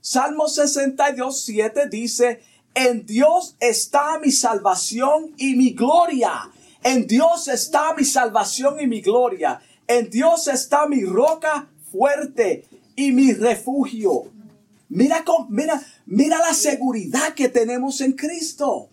Salmo 0.00 0.48
62, 0.48 1.42
7 1.44 1.88
dice, 1.88 2.40
en 2.74 3.04
Dios 3.04 3.56
está 3.60 4.18
mi 4.18 4.30
salvación 4.30 5.34
y 5.36 5.54
mi 5.54 5.72
gloria. 5.72 6.50
En 6.82 7.06
Dios 7.06 7.48
está 7.48 7.94
mi 7.94 8.04
salvación 8.04 8.80
y 8.80 8.86
mi 8.86 9.00
gloria. 9.00 9.60
En 9.86 10.08
Dios 10.08 10.48
está 10.48 10.86
mi 10.86 11.04
roca 11.04 11.68
fuerte 11.90 12.64
y 12.96 13.12
mi 13.12 13.32
refugio. 13.32 14.24
Mira, 14.94 15.24
mira, 15.48 15.82
mira 16.04 16.38
la 16.38 16.52
seguridad 16.52 17.32
que 17.32 17.48
tenemos 17.48 18.02
en 18.02 18.12
Cristo 18.12 18.90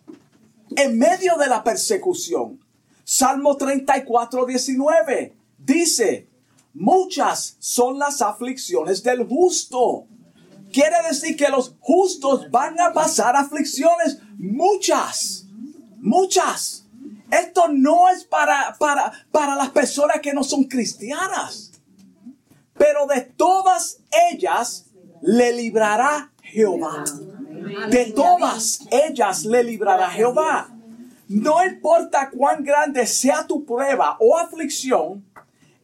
en 0.77 0.97
medio 0.97 1.35
de 1.35 1.47
la 1.47 1.61
persecución. 1.61 2.57
Salmo 3.03 3.57
34, 3.57 4.45
19 4.45 5.35
dice, 5.57 6.29
muchas 6.73 7.57
son 7.59 7.99
las 7.99 8.21
aflicciones 8.21 9.03
del 9.03 9.27
justo. 9.27 10.05
Quiere 10.71 10.95
decir 11.05 11.35
que 11.35 11.49
los 11.49 11.75
justos 11.81 12.49
van 12.49 12.79
a 12.79 12.93
pasar 12.93 13.35
aflicciones, 13.35 14.19
muchas. 14.37 15.47
Muchas. 15.97 16.85
Esto 17.29 17.67
no 17.67 18.07
es 18.07 18.23
para, 18.23 18.77
para, 18.79 19.11
para 19.33 19.53
las 19.53 19.71
personas 19.71 20.21
que 20.21 20.31
no 20.31 20.45
son 20.45 20.63
cristianas. 20.63 21.73
Pero 22.77 23.05
de 23.05 23.19
todas 23.19 23.97
ellas 24.31 24.85
le 25.21 25.53
librará 25.53 26.31
Jehová. 26.41 27.03
De 27.89 28.05
todas 28.15 28.81
ellas 28.91 29.45
le 29.45 29.63
librará 29.63 30.09
Jehová. 30.09 30.69
No 31.27 31.63
importa 31.63 32.31
cuán 32.31 32.63
grande 32.63 33.05
sea 33.05 33.45
tu 33.45 33.63
prueba 33.63 34.17
o 34.19 34.37
aflicción, 34.37 35.23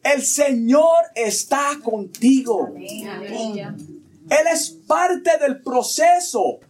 el 0.02 0.22
Señor 0.22 1.04
está 1.14 1.78
contigo. 1.82 2.72
Él 2.76 4.46
es 4.52 4.70
parte 4.70 5.30
del 5.38 5.62
proceso 5.62 6.60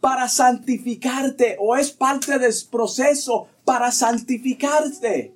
para 0.00 0.28
santificarte 0.28 1.56
o 1.60 1.76
es 1.76 1.90
parte 1.90 2.38
del 2.38 2.54
proceso 2.70 3.48
para 3.64 3.92
santificarte. 3.92 5.34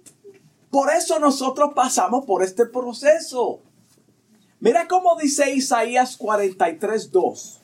Por 0.70 0.90
eso 0.90 1.18
nosotros 1.18 1.72
pasamos 1.74 2.24
por 2.24 2.42
este 2.42 2.66
proceso. 2.66 3.60
Mira 4.64 4.88
cómo 4.88 5.14
dice 5.20 5.54
Isaías 5.54 6.16
43, 6.16 7.10
2. 7.10 7.60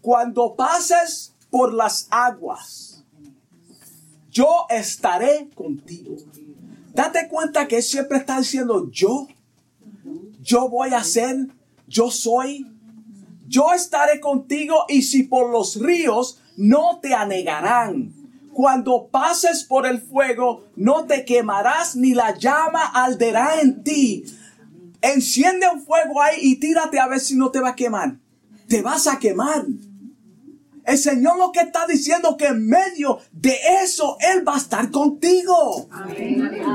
Cuando 0.00 0.54
pases 0.54 1.34
por 1.50 1.74
las 1.74 2.06
aguas, 2.08 3.02
yo 4.30 4.66
estaré 4.70 5.50
contigo. 5.56 6.14
Date 6.94 7.26
cuenta 7.28 7.66
que 7.66 7.82
siempre 7.82 8.18
está 8.18 8.38
diciendo 8.38 8.88
yo. 8.92 9.26
Yo 10.40 10.68
voy 10.68 10.94
a 10.94 11.02
ser, 11.02 11.48
yo 11.88 12.12
soy. 12.12 12.64
Yo 13.48 13.72
estaré 13.72 14.20
contigo 14.20 14.84
y 14.88 15.02
si 15.02 15.24
por 15.24 15.50
los 15.50 15.80
ríos 15.82 16.40
no 16.56 17.00
te 17.02 17.12
anegarán. 17.12 18.14
Cuando 18.52 19.08
pases 19.08 19.64
por 19.64 19.84
el 19.88 20.00
fuego, 20.00 20.66
no 20.76 21.06
te 21.06 21.24
quemarás 21.24 21.96
ni 21.96 22.14
la 22.14 22.38
llama 22.38 22.86
alderá 22.86 23.60
en 23.60 23.82
ti. 23.82 24.24
Enciende 25.02 25.66
un 25.72 25.82
fuego 25.82 26.20
ahí 26.20 26.38
y 26.40 26.56
tírate 26.56 26.98
a 26.98 27.08
ver 27.08 27.20
si 27.20 27.36
no 27.36 27.50
te 27.50 27.60
va 27.60 27.70
a 27.70 27.76
quemar. 27.76 28.16
Te 28.68 28.82
vas 28.82 29.06
a 29.06 29.18
quemar. 29.18 29.64
El 30.84 30.98
Señor 30.98 31.38
lo 31.38 31.52
que 31.52 31.60
está 31.60 31.86
diciendo 31.86 32.36
que 32.36 32.46
en 32.46 32.66
medio 32.66 33.20
de 33.32 33.56
eso 33.82 34.16
Él 34.20 34.46
va 34.46 34.54
a 34.54 34.58
estar 34.58 34.90
contigo. 34.90 35.88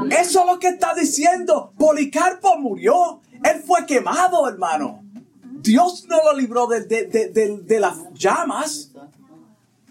Eso 0.10 0.40
es 0.40 0.46
lo 0.46 0.60
que 0.60 0.70
está 0.70 0.94
diciendo. 0.94 1.74
Policarpo 1.78 2.58
murió. 2.58 3.22
Él 3.44 3.62
fue 3.66 3.86
quemado, 3.86 4.48
hermano. 4.48 5.04
Dios 5.62 6.06
no 6.08 6.18
lo 6.24 6.38
libró 6.38 6.68
de, 6.68 6.82
de 6.82 7.80
las 7.80 7.98
llamas. 8.14 8.92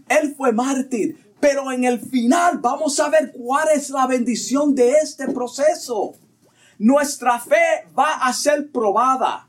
Él 0.09 0.35
fue 0.37 0.53
mártir. 0.53 1.35
Pero 1.41 1.71
en 1.71 1.85
el 1.85 2.01
final 2.01 2.59
vamos 2.59 2.99
a 3.01 3.11
ver 3.11 3.33
cuál 3.33 3.69
es 3.75 3.91
la 3.91 4.07
bendición 4.07 4.75
de 4.75 4.93
este 4.93 5.29
proceso. 5.29 6.15
Nuestra 6.79 7.39
fe 7.39 7.87
va 7.97 8.15
a 8.15 8.33
ser 8.33 8.71
probada 8.71 9.47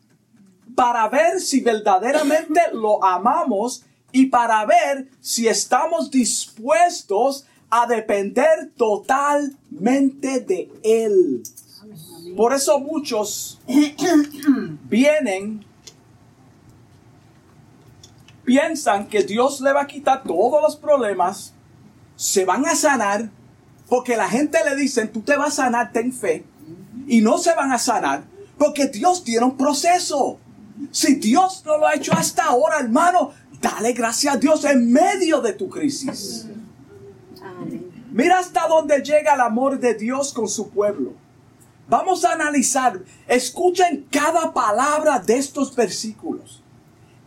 para 0.76 1.08
ver 1.08 1.40
si 1.40 1.62
verdaderamente 1.62 2.62
lo 2.74 3.04
amamos 3.04 3.84
y 4.12 4.28
para 4.28 4.66
ver 4.66 5.10
si 5.20 5.48
estamos 5.48 6.12
dispuestos 6.12 7.46
a 7.70 7.86
depender 7.88 8.72
totalmente 8.78 10.40
de 10.42 10.72
Él. 10.84 11.44
Por 12.36 12.54
eso 12.54 12.80
muchos 12.80 13.60
vienen, 14.90 15.66
piensan 18.44 19.08
que 19.08 19.24
Dios 19.24 19.62
le 19.62 19.74
va 19.74 19.82
a 19.82 19.88
quitar 19.88 20.24
todos 20.24 20.62
los 20.62 20.76
problemas, 20.76 21.54
se 22.16 22.46
van 22.46 22.66
a 22.66 22.76
sanar, 22.76 23.30
porque 23.90 24.18
la 24.18 24.28
gente 24.28 24.58
le 24.64 24.76
dice, 24.76 25.08
tú 25.08 25.22
te 25.22 25.36
vas 25.36 25.60
a 25.60 25.64
sanar, 25.64 25.92
ten 25.92 26.12
fe, 26.12 26.46
y 27.08 27.22
no 27.22 27.38
se 27.38 27.54
van 27.56 27.72
a 27.72 27.80
sanar, 27.80 28.24
porque 28.58 28.88
Dios 28.88 29.24
tiene 29.24 29.46
un 29.46 29.58
proceso. 29.58 30.40
Si 30.92 31.16
Dios 31.16 31.64
no 31.66 31.78
lo 31.78 31.88
ha 31.88 31.96
hecho 31.96 32.14
hasta 32.14 32.46
ahora, 32.46 32.80
hermano, 32.80 33.32
Dale 33.66 33.94
gracias 33.94 34.36
a 34.36 34.38
Dios 34.38 34.64
en 34.66 34.92
medio 34.92 35.42
de 35.42 35.54
tu 35.54 35.70
crisis. 35.70 36.46
Mira 38.12 38.38
hasta 38.38 38.68
dónde 38.68 39.02
llega 39.02 39.34
el 39.34 39.42
amor 39.42 39.80
de 39.80 39.96
Dios 39.96 40.34
con 40.34 40.48
su 40.48 40.70
pueblo. 40.70 41.14
Vamos 41.88 42.26
a 42.26 42.34
analizar, 42.34 43.02
escuchen 43.28 44.08
cada 44.12 44.54
palabra 44.54 45.18
de 45.18 45.38
estos 45.38 45.76
versículos. 45.76 46.62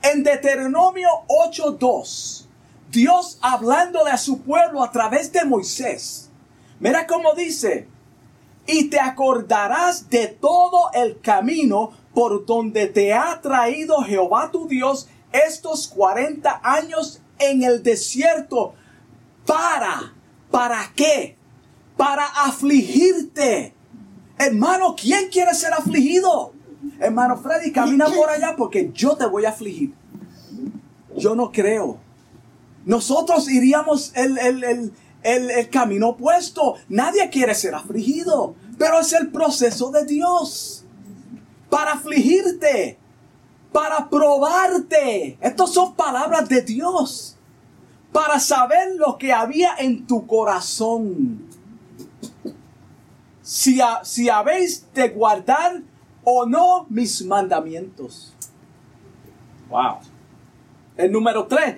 En 0.00 0.22
Deuteronomio 0.22 1.09
8:2, 1.26 2.46
Dios 2.90 3.38
hablándole 3.42 4.12
a 4.12 4.16
su 4.16 4.40
pueblo 4.40 4.85
a 4.85 4.92
través 4.92 5.33
de 5.33 5.44
Moisés. 5.44 6.31
Mira 6.79 7.09
cómo 7.09 7.35
dice, 7.35 7.88
y 8.68 8.90
te 8.90 9.00
acordarás 9.00 10.11
de 10.11 10.26
todo 10.26 10.90
el 10.92 11.20
camino 11.20 11.90
por 12.12 12.44
donde 12.44 12.87
te 12.87 13.14
ha 13.14 13.40
traído 13.40 14.02
Jehová 14.02 14.50
tu 14.52 14.68
Dios 14.68 15.09
estos 15.33 15.88
40 15.88 16.61
años 16.62 17.22
en 17.38 17.62
el 17.62 17.83
desierto. 17.83 18.74
¿Para? 19.46 20.12
¿Para 20.50 20.92
qué? 20.94 21.38
Para 21.96 22.26
afligirte. 22.26 23.72
Hermano, 24.38 24.94
¿quién 24.94 25.31
quiere 25.31 25.54
ser 25.54 25.72
afligido? 25.72 26.52
Hermano 27.00 27.38
Freddy, 27.38 27.72
camina 27.72 28.07
por 28.11 28.28
allá 28.28 28.54
porque 28.54 28.90
yo 28.92 29.16
te 29.16 29.24
voy 29.24 29.46
a 29.46 29.50
afligir. 29.50 29.94
Yo 31.16 31.35
no 31.35 31.50
creo. 31.52 31.98
Nosotros 32.85 33.50
iríamos 33.50 34.12
el, 34.14 34.37
el, 34.37 34.62
el 34.62 34.92
camino 35.70 36.10
opuesto. 36.10 36.76
Nadie 36.88 37.28
quiere 37.30 37.54
ser 37.54 37.74
afligido. 37.74 38.54
Pero 38.78 39.00
es 39.00 39.12
el 39.12 39.30
proceso 39.30 39.90
de 39.90 40.04
Dios. 40.04 40.84
Para 41.68 41.94
afligirte 41.94 42.98
para 43.72 44.08
probarte. 44.08 45.38
Estas 45.40 45.72
son 45.72 45.94
palabras 45.94 46.48
de 46.48 46.62
Dios. 46.62 47.36
Para 48.12 48.40
saber 48.40 48.96
lo 48.96 49.18
que 49.18 49.32
había 49.32 49.76
en 49.78 50.06
tu 50.06 50.26
corazón. 50.26 51.46
Si, 53.42 53.80
si 54.02 54.28
habéis 54.28 54.92
de 54.92 55.08
guardar 55.10 55.82
o 56.24 56.46
no 56.46 56.86
mis 56.88 57.24
mandamientos. 57.24 58.34
Wow. 59.68 59.98
El 60.96 61.12
número 61.12 61.46
3. 61.46 61.76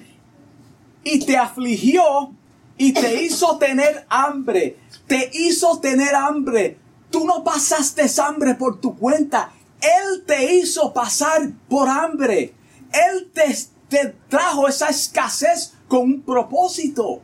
Y 1.04 1.24
te 1.24 1.36
afligió 1.36 2.32
y 2.80 2.94
te 2.94 3.22
hizo 3.24 3.58
tener 3.58 4.06
hambre. 4.08 4.78
Te 5.06 5.30
hizo 5.34 5.80
tener 5.80 6.14
hambre. 6.14 6.78
Tú 7.10 7.26
no 7.26 7.44
pasaste 7.44 8.06
hambre 8.22 8.54
por 8.54 8.80
tu 8.80 8.96
cuenta. 8.96 9.52
Él 9.82 10.24
te 10.26 10.54
hizo 10.54 10.90
pasar 10.94 11.50
por 11.68 11.90
hambre. 11.90 12.54
Él 12.90 13.30
te, 13.34 14.16
trajo 14.30 14.66
esa 14.66 14.88
escasez 14.88 15.74
con 15.88 16.00
un 16.00 16.22
propósito. 16.22 17.20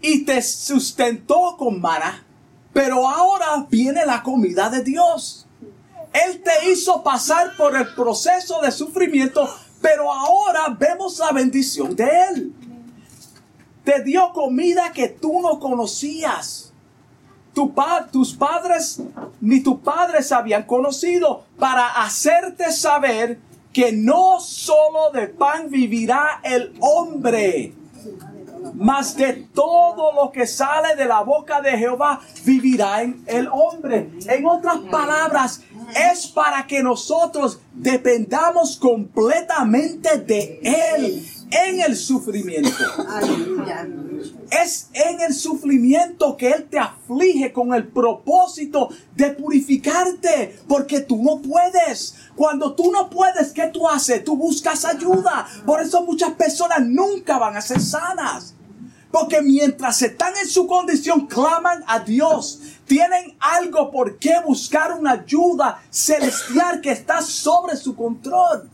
y 0.00 0.24
te 0.24 0.40
sustentó 0.40 1.58
con 1.58 1.78
mana. 1.78 2.24
Pero 2.72 3.06
ahora 3.06 3.66
viene 3.68 4.06
la 4.06 4.22
comida 4.22 4.70
de 4.70 4.82
Dios. 4.82 5.46
Él 6.14 6.42
te 6.42 6.70
hizo 6.70 7.02
pasar 7.02 7.54
por 7.58 7.76
el 7.76 7.94
proceso 7.94 8.62
de 8.62 8.72
sufrimiento, 8.72 9.46
pero 9.82 10.10
ahora 10.10 10.74
vemos 10.78 11.18
la 11.18 11.32
bendición 11.32 11.94
de 11.94 12.08
Él. 12.30 12.54
Te 13.84 14.02
dio 14.02 14.32
comida 14.32 14.92
que 14.92 15.08
tú 15.08 15.42
no 15.42 15.58
conocías 15.58 16.72
tus 17.52 18.34
padres 18.34 19.02
ni 19.40 19.60
tus 19.60 19.80
padres 19.80 20.32
habían 20.32 20.62
conocido 20.62 21.44
para 21.58 22.02
hacerte 22.02 22.72
saber 22.72 23.38
que 23.72 23.92
no 23.92 24.38
solo 24.40 25.10
de 25.12 25.28
pan 25.28 25.68
vivirá 25.68 26.40
el 26.44 26.74
hombre, 26.80 27.74
mas 28.74 29.16
de 29.16 29.48
todo 29.54 30.12
lo 30.12 30.30
que 30.30 30.46
sale 30.46 30.94
de 30.94 31.06
la 31.06 31.22
boca 31.22 31.60
de 31.60 31.72
Jehová 31.72 32.20
vivirá 32.44 33.02
el 33.02 33.48
hombre. 33.50 34.10
En 34.26 34.46
otras 34.46 34.78
palabras, 34.90 35.62
es 36.12 36.26
para 36.28 36.66
que 36.66 36.82
nosotros 36.82 37.60
dependamos 37.74 38.76
completamente 38.76 40.18
de 40.18 40.60
Él 40.62 41.26
en 41.50 41.80
el 41.80 41.96
sufrimiento. 41.96 42.70
Es 44.50 44.88
en 44.92 45.20
el 45.20 45.34
sufrimiento 45.34 46.36
que 46.36 46.50
Él 46.50 46.68
te 46.68 46.78
aflige 46.78 47.52
con 47.52 47.74
el 47.74 47.88
propósito 47.88 48.88
de 49.14 49.30
purificarte, 49.30 50.58
porque 50.68 51.00
tú 51.00 51.22
no 51.22 51.40
puedes. 51.40 52.16
Cuando 52.36 52.74
tú 52.74 52.90
no 52.90 53.10
puedes, 53.10 53.52
¿qué 53.52 53.68
tú 53.68 53.88
haces? 53.88 54.24
Tú 54.24 54.36
buscas 54.36 54.84
ayuda. 54.84 55.46
Por 55.66 55.80
eso 55.80 56.02
muchas 56.04 56.32
personas 56.32 56.80
nunca 56.82 57.38
van 57.38 57.56
a 57.56 57.60
ser 57.60 57.80
sanas. 57.80 58.54
Porque 59.12 59.42
mientras 59.42 60.00
están 60.00 60.32
en 60.42 60.48
su 60.48 60.66
condición, 60.66 61.26
claman 61.26 61.84
a 61.86 62.00
Dios. 62.00 62.60
Tienen 62.86 63.36
algo 63.38 63.90
por 63.90 64.18
qué 64.18 64.36
buscar 64.44 64.98
una 64.98 65.12
ayuda 65.12 65.82
celestial 65.90 66.80
que 66.80 66.90
está 66.92 67.20
sobre 67.20 67.76
su 67.76 67.94
control. 67.94 68.68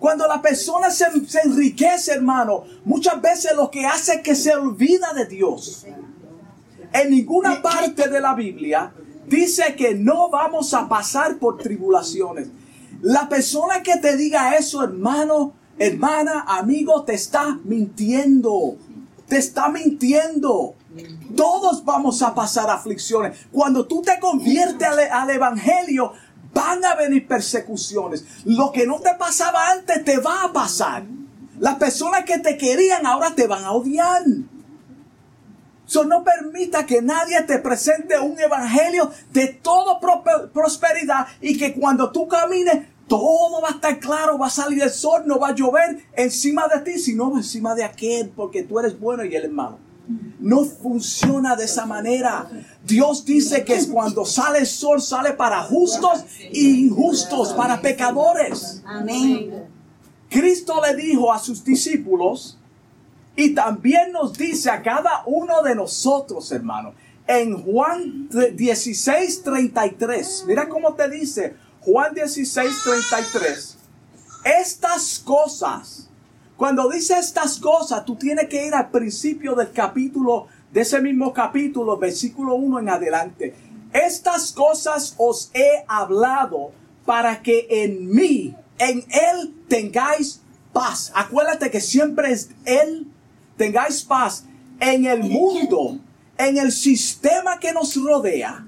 Cuando 0.00 0.26
la 0.26 0.42
persona 0.42 0.90
se, 0.90 1.06
se 1.28 1.42
enriquece, 1.44 2.12
hermano, 2.12 2.64
muchas 2.84 3.22
veces 3.22 3.52
lo 3.54 3.70
que 3.70 3.86
hace 3.86 4.14
es 4.14 4.22
que 4.22 4.34
se 4.34 4.52
olvida 4.52 5.12
de 5.14 5.26
Dios. 5.26 5.86
En 6.92 7.10
ninguna 7.10 7.62
parte 7.62 8.08
de 8.08 8.20
la 8.20 8.34
Biblia 8.34 8.92
dice 9.28 9.76
que 9.76 9.94
no 9.94 10.28
vamos 10.28 10.74
a 10.74 10.88
pasar 10.88 11.38
por 11.38 11.56
tribulaciones. 11.56 12.48
La 13.00 13.28
persona 13.28 13.82
que 13.84 13.96
te 13.98 14.16
diga 14.16 14.56
eso, 14.56 14.82
hermano, 14.82 15.54
hermana, 15.78 16.44
amigo, 16.48 17.04
te 17.04 17.14
está 17.14 17.60
mintiendo. 17.64 18.76
Te 19.28 19.38
está 19.38 19.68
mintiendo. 19.68 20.74
Todos 21.36 21.84
vamos 21.84 22.22
a 22.22 22.34
pasar 22.34 22.68
aflicciones. 22.70 23.46
Cuando 23.50 23.86
tú 23.86 24.02
te 24.02 24.18
conviertes 24.20 24.88
al, 25.10 25.30
Evangelio, 25.30 26.12
van 26.52 26.84
a 26.84 26.94
venir 26.94 27.26
persecuciones. 27.26 28.24
Lo 28.44 28.72
que 28.72 28.86
no 28.86 29.00
te 29.00 29.14
pasaba 29.18 29.70
antes 29.70 30.04
te 30.04 30.18
va 30.18 30.44
a 30.44 30.52
pasar. 30.52 31.04
Las 31.58 31.76
personas 31.76 32.24
que 32.24 32.38
te 32.38 32.56
querían 32.56 33.06
ahora 33.06 33.34
te 33.34 33.46
van 33.46 33.64
a 33.64 33.72
odiar. 33.72 34.22
So, 35.86 36.04
no 36.04 36.24
permita 36.24 36.86
que 36.86 37.02
nadie 37.02 37.42
te 37.42 37.58
presente 37.58 38.18
un 38.18 38.40
evangelio 38.40 39.10
de 39.30 39.48
toda 39.48 40.00
prosperidad 40.52 41.26
y 41.40 41.58
que 41.58 41.74
cuando 41.74 42.10
tú 42.12 42.28
camines 42.28 42.86
todo 43.12 43.60
va 43.60 43.68
a 43.68 43.72
estar 43.72 43.98
claro, 43.98 44.38
va 44.38 44.46
a 44.46 44.50
salir 44.50 44.82
el 44.82 44.88
sol, 44.88 45.24
no 45.26 45.38
va 45.38 45.48
a 45.48 45.54
llover 45.54 46.02
encima 46.16 46.66
de 46.66 46.80
ti, 46.80 46.98
sino 46.98 47.36
encima 47.36 47.74
de 47.74 47.84
aquel, 47.84 48.30
porque 48.30 48.62
tú 48.62 48.78
eres 48.78 48.98
bueno 48.98 49.22
y 49.22 49.36
él 49.36 49.44
es 49.44 49.50
malo. 49.50 49.76
No 50.40 50.64
funciona 50.64 51.54
de 51.54 51.66
esa 51.66 51.84
manera. 51.84 52.48
Dios 52.82 53.26
dice 53.26 53.66
que 53.66 53.74
es 53.74 53.86
cuando 53.86 54.24
sale 54.24 54.60
el 54.60 54.66
sol, 54.66 55.02
sale 55.02 55.32
para 55.32 55.62
justos 55.62 56.24
e 56.40 56.58
injustos, 56.58 57.52
para 57.52 57.82
pecadores. 57.82 58.82
Amén. 58.86 59.66
Cristo 60.30 60.80
le 60.80 60.96
dijo 60.96 61.30
a 61.30 61.38
sus 61.38 61.62
discípulos, 61.62 62.56
y 63.36 63.50
también 63.50 64.10
nos 64.12 64.32
dice 64.38 64.70
a 64.70 64.80
cada 64.80 65.22
uno 65.26 65.60
de 65.60 65.74
nosotros, 65.74 66.50
hermano, 66.50 66.94
en 67.26 67.62
Juan 67.62 68.30
16, 68.30 69.42
33. 69.42 70.44
Mira 70.46 70.66
cómo 70.66 70.94
te 70.94 71.10
dice 71.10 71.56
Juan 71.84 72.14
16, 72.14 72.84
33. 72.84 73.76
Estas 74.44 75.18
cosas, 75.18 76.08
cuando 76.56 76.88
dice 76.88 77.18
estas 77.18 77.58
cosas, 77.58 78.04
tú 78.04 78.14
tienes 78.14 78.48
que 78.48 78.66
ir 78.66 78.74
al 78.74 78.90
principio 78.90 79.56
del 79.56 79.72
capítulo, 79.72 80.46
de 80.72 80.82
ese 80.82 81.00
mismo 81.00 81.32
capítulo, 81.32 81.96
versículo 81.96 82.54
1 82.54 82.78
en 82.78 82.88
adelante. 82.88 83.54
Estas 83.92 84.52
cosas 84.52 85.16
os 85.18 85.50
he 85.54 85.84
hablado 85.88 86.70
para 87.04 87.42
que 87.42 87.66
en 87.68 88.08
mí, 88.08 88.54
en 88.78 89.04
Él 89.10 89.54
tengáis 89.68 90.40
paz. 90.72 91.10
Acuérdate 91.16 91.70
que 91.70 91.80
siempre 91.80 92.30
es 92.30 92.50
Él 92.64 93.08
tengáis 93.56 94.02
paz 94.02 94.44
en 94.78 95.04
el 95.04 95.24
mundo, 95.24 95.98
en 96.38 96.58
el 96.58 96.70
sistema 96.70 97.58
que 97.58 97.72
nos 97.72 97.96
rodea, 97.96 98.66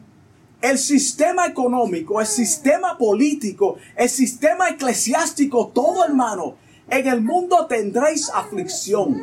el 0.65 0.79
sistema 0.79 1.45
económico, 1.45 2.23
el 2.23 2.27
sistema 2.27 2.97
político, 2.97 3.77
el 3.97 4.09
sistema 4.09 4.71
eclesiástico, 4.71 5.69
todo 5.69 6.07
hermano. 6.07 6.57
En 6.89 7.07
el 7.07 7.21
mundo 7.21 7.67
tendréis 7.67 8.31
aflicción, 8.31 9.15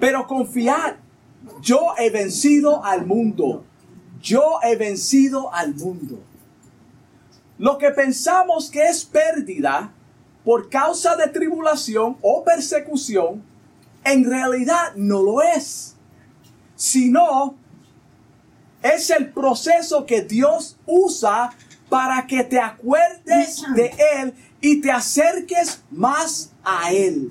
pero 0.00 0.26
confiad, 0.26 0.96
yo 1.60 1.94
he 1.96 2.10
vencido 2.10 2.84
al 2.84 3.06
mundo. 3.06 3.64
Yo 4.20 4.58
he 4.64 4.74
vencido 4.74 5.54
al 5.54 5.76
mundo. 5.76 6.18
Lo 7.58 7.78
que 7.78 7.90
pensamos 7.90 8.68
que 8.68 8.82
es 8.82 9.04
pérdida 9.04 9.92
por 10.44 10.68
causa 10.70 11.14
de 11.14 11.28
tribulación 11.28 12.16
o 12.20 12.42
persecución, 12.42 13.44
en 14.02 14.24
realidad 14.24 14.94
no 14.96 15.22
lo 15.22 15.40
es, 15.40 15.94
sino 16.74 17.54
es 18.84 19.08
el 19.08 19.30
proceso 19.30 20.04
que 20.04 20.22
Dios 20.22 20.76
usa 20.86 21.50
para 21.88 22.26
que 22.26 22.44
te 22.44 22.60
acuerdes 22.60 23.62
de 23.74 23.90
Él 24.20 24.34
y 24.60 24.82
te 24.82 24.90
acerques 24.90 25.82
más 25.90 26.52
a 26.62 26.92
Él. 26.92 27.30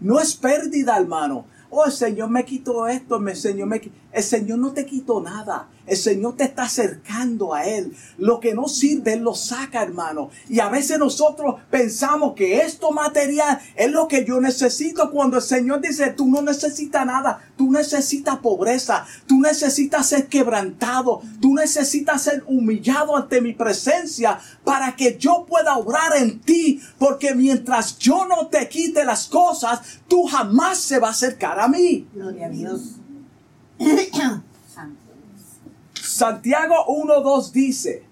No 0.00 0.18
es 0.18 0.34
pérdida, 0.34 0.96
hermano. 0.96 1.46
Oh, 1.70 1.84
el 1.84 1.92
Señor 1.92 2.30
me 2.30 2.44
quitó 2.44 2.88
esto, 2.88 3.16
el 3.16 3.36
Señor 3.36 3.68
me 3.68 3.80
El 4.10 4.22
Señor 4.22 4.58
no 4.58 4.72
te 4.72 4.84
quitó 4.84 5.20
nada. 5.20 5.68
El 5.88 5.96
Señor 5.96 6.36
te 6.36 6.44
está 6.44 6.64
acercando 6.64 7.54
a 7.54 7.64
Él. 7.64 7.94
Lo 8.18 8.40
que 8.40 8.54
no 8.54 8.68
sirve, 8.68 9.14
Él 9.14 9.20
lo 9.20 9.34
saca, 9.34 9.82
hermano. 9.82 10.30
Y 10.48 10.60
a 10.60 10.68
veces 10.68 10.98
nosotros 10.98 11.56
pensamos 11.70 12.34
que 12.34 12.60
esto 12.60 12.90
material 12.90 13.58
es 13.74 13.90
lo 13.90 14.06
que 14.06 14.24
yo 14.24 14.40
necesito. 14.40 15.10
Cuando 15.10 15.38
el 15.38 15.42
Señor 15.42 15.80
dice, 15.80 16.10
tú 16.10 16.28
no 16.28 16.42
necesitas 16.42 17.06
nada. 17.06 17.40
Tú 17.56 17.70
necesitas 17.70 18.36
pobreza. 18.38 19.06
Tú 19.26 19.40
necesitas 19.40 20.06
ser 20.06 20.26
quebrantado. 20.26 21.22
Tú 21.40 21.54
necesitas 21.54 22.22
ser 22.22 22.44
humillado 22.46 23.16
ante 23.16 23.40
mi 23.40 23.52
presencia 23.52 24.38
para 24.64 24.94
que 24.94 25.16
yo 25.18 25.46
pueda 25.48 25.76
obrar 25.76 26.16
en 26.16 26.40
ti. 26.40 26.80
Porque 26.98 27.34
mientras 27.34 27.98
yo 27.98 28.26
no 28.26 28.48
te 28.48 28.68
quite 28.68 29.04
las 29.04 29.26
cosas, 29.26 29.80
tú 30.06 30.24
jamás 30.24 30.78
se 30.78 30.98
va 30.98 31.08
a 31.08 31.12
acercar 31.12 31.58
a 31.58 31.68
mí. 31.68 32.06
Gloria 32.12 32.46
a 32.46 32.50
Dios. 32.50 32.80
Santiago 36.18 36.74
1.2 36.88 37.52
dice, 37.52 38.02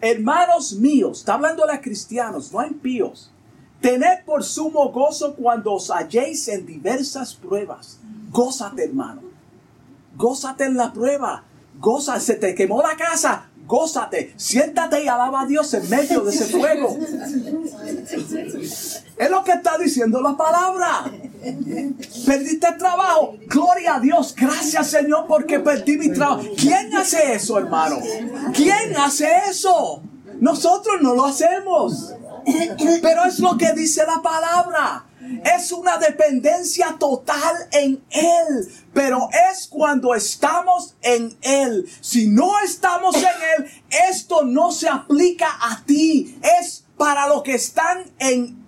hermanos 0.00 0.74
míos, 0.74 1.18
está 1.18 1.34
hablando 1.34 1.68
a 1.68 1.80
cristianos, 1.80 2.52
no 2.52 2.60
a 2.60 2.68
impíos, 2.68 3.32
tened 3.80 4.24
por 4.24 4.44
sumo 4.44 4.92
gozo 4.92 5.34
cuando 5.34 5.72
os 5.72 5.90
halléis 5.90 6.46
en 6.46 6.64
diversas 6.64 7.34
pruebas. 7.34 7.98
Gózate, 8.30 8.84
hermano. 8.84 9.22
Gózate 10.16 10.66
en 10.66 10.76
la 10.76 10.92
prueba. 10.92 11.42
Gózate, 11.80 12.20
se 12.20 12.34
te 12.34 12.54
quemó 12.54 12.80
la 12.80 12.96
casa 12.96 13.48
gózate, 13.66 14.32
siéntate 14.36 15.04
y 15.04 15.08
alaba 15.08 15.42
a 15.42 15.46
Dios 15.46 15.72
en 15.74 15.88
medio 15.90 16.22
de 16.22 16.30
ese 16.30 16.46
fuego. 16.46 16.96
Es 19.18 19.30
lo 19.30 19.42
que 19.44 19.52
está 19.52 19.78
diciendo 19.78 20.20
la 20.20 20.36
palabra. 20.36 21.10
Perdiste 22.26 22.68
el 22.68 22.78
trabajo. 22.78 23.36
Gloria 23.46 23.96
a 23.96 24.00
Dios. 24.00 24.34
Gracias 24.36 24.88
Señor 24.88 25.26
porque 25.26 25.60
perdí 25.60 25.96
mi 25.96 26.12
trabajo. 26.12 26.42
¿Quién 26.56 26.94
hace 26.96 27.34
eso, 27.34 27.58
hermano? 27.58 27.98
¿Quién 28.54 28.96
hace 28.96 29.28
eso? 29.48 30.02
Nosotros 30.40 30.96
no 31.00 31.14
lo 31.14 31.26
hacemos. 31.26 32.14
Pero 33.02 33.24
es 33.24 33.38
lo 33.40 33.56
que 33.56 33.72
dice 33.72 34.04
la 34.06 34.22
palabra. 34.22 35.06
Es 35.56 35.72
una 35.72 35.98
dependencia 35.98 36.96
total 36.98 37.54
en 37.72 38.02
Él. 38.10 38.68
Pero 38.92 39.28
es 39.50 39.66
cuando 39.66 40.14
estamos 40.14 40.94
en 41.02 41.36
Él. 41.42 41.88
Si 42.00 42.28
no 42.28 42.60
estamos 42.60 43.16
en 43.16 43.22
Él, 43.58 43.70
esto 44.08 44.44
no 44.44 44.70
se 44.70 44.88
aplica 44.88 45.48
a 45.60 45.82
ti. 45.84 46.38
Es 46.60 46.84
para 46.96 47.26
los 47.28 47.42
que 47.42 47.54
están 47.54 48.04
en 48.18 48.44
Él. 48.44 48.65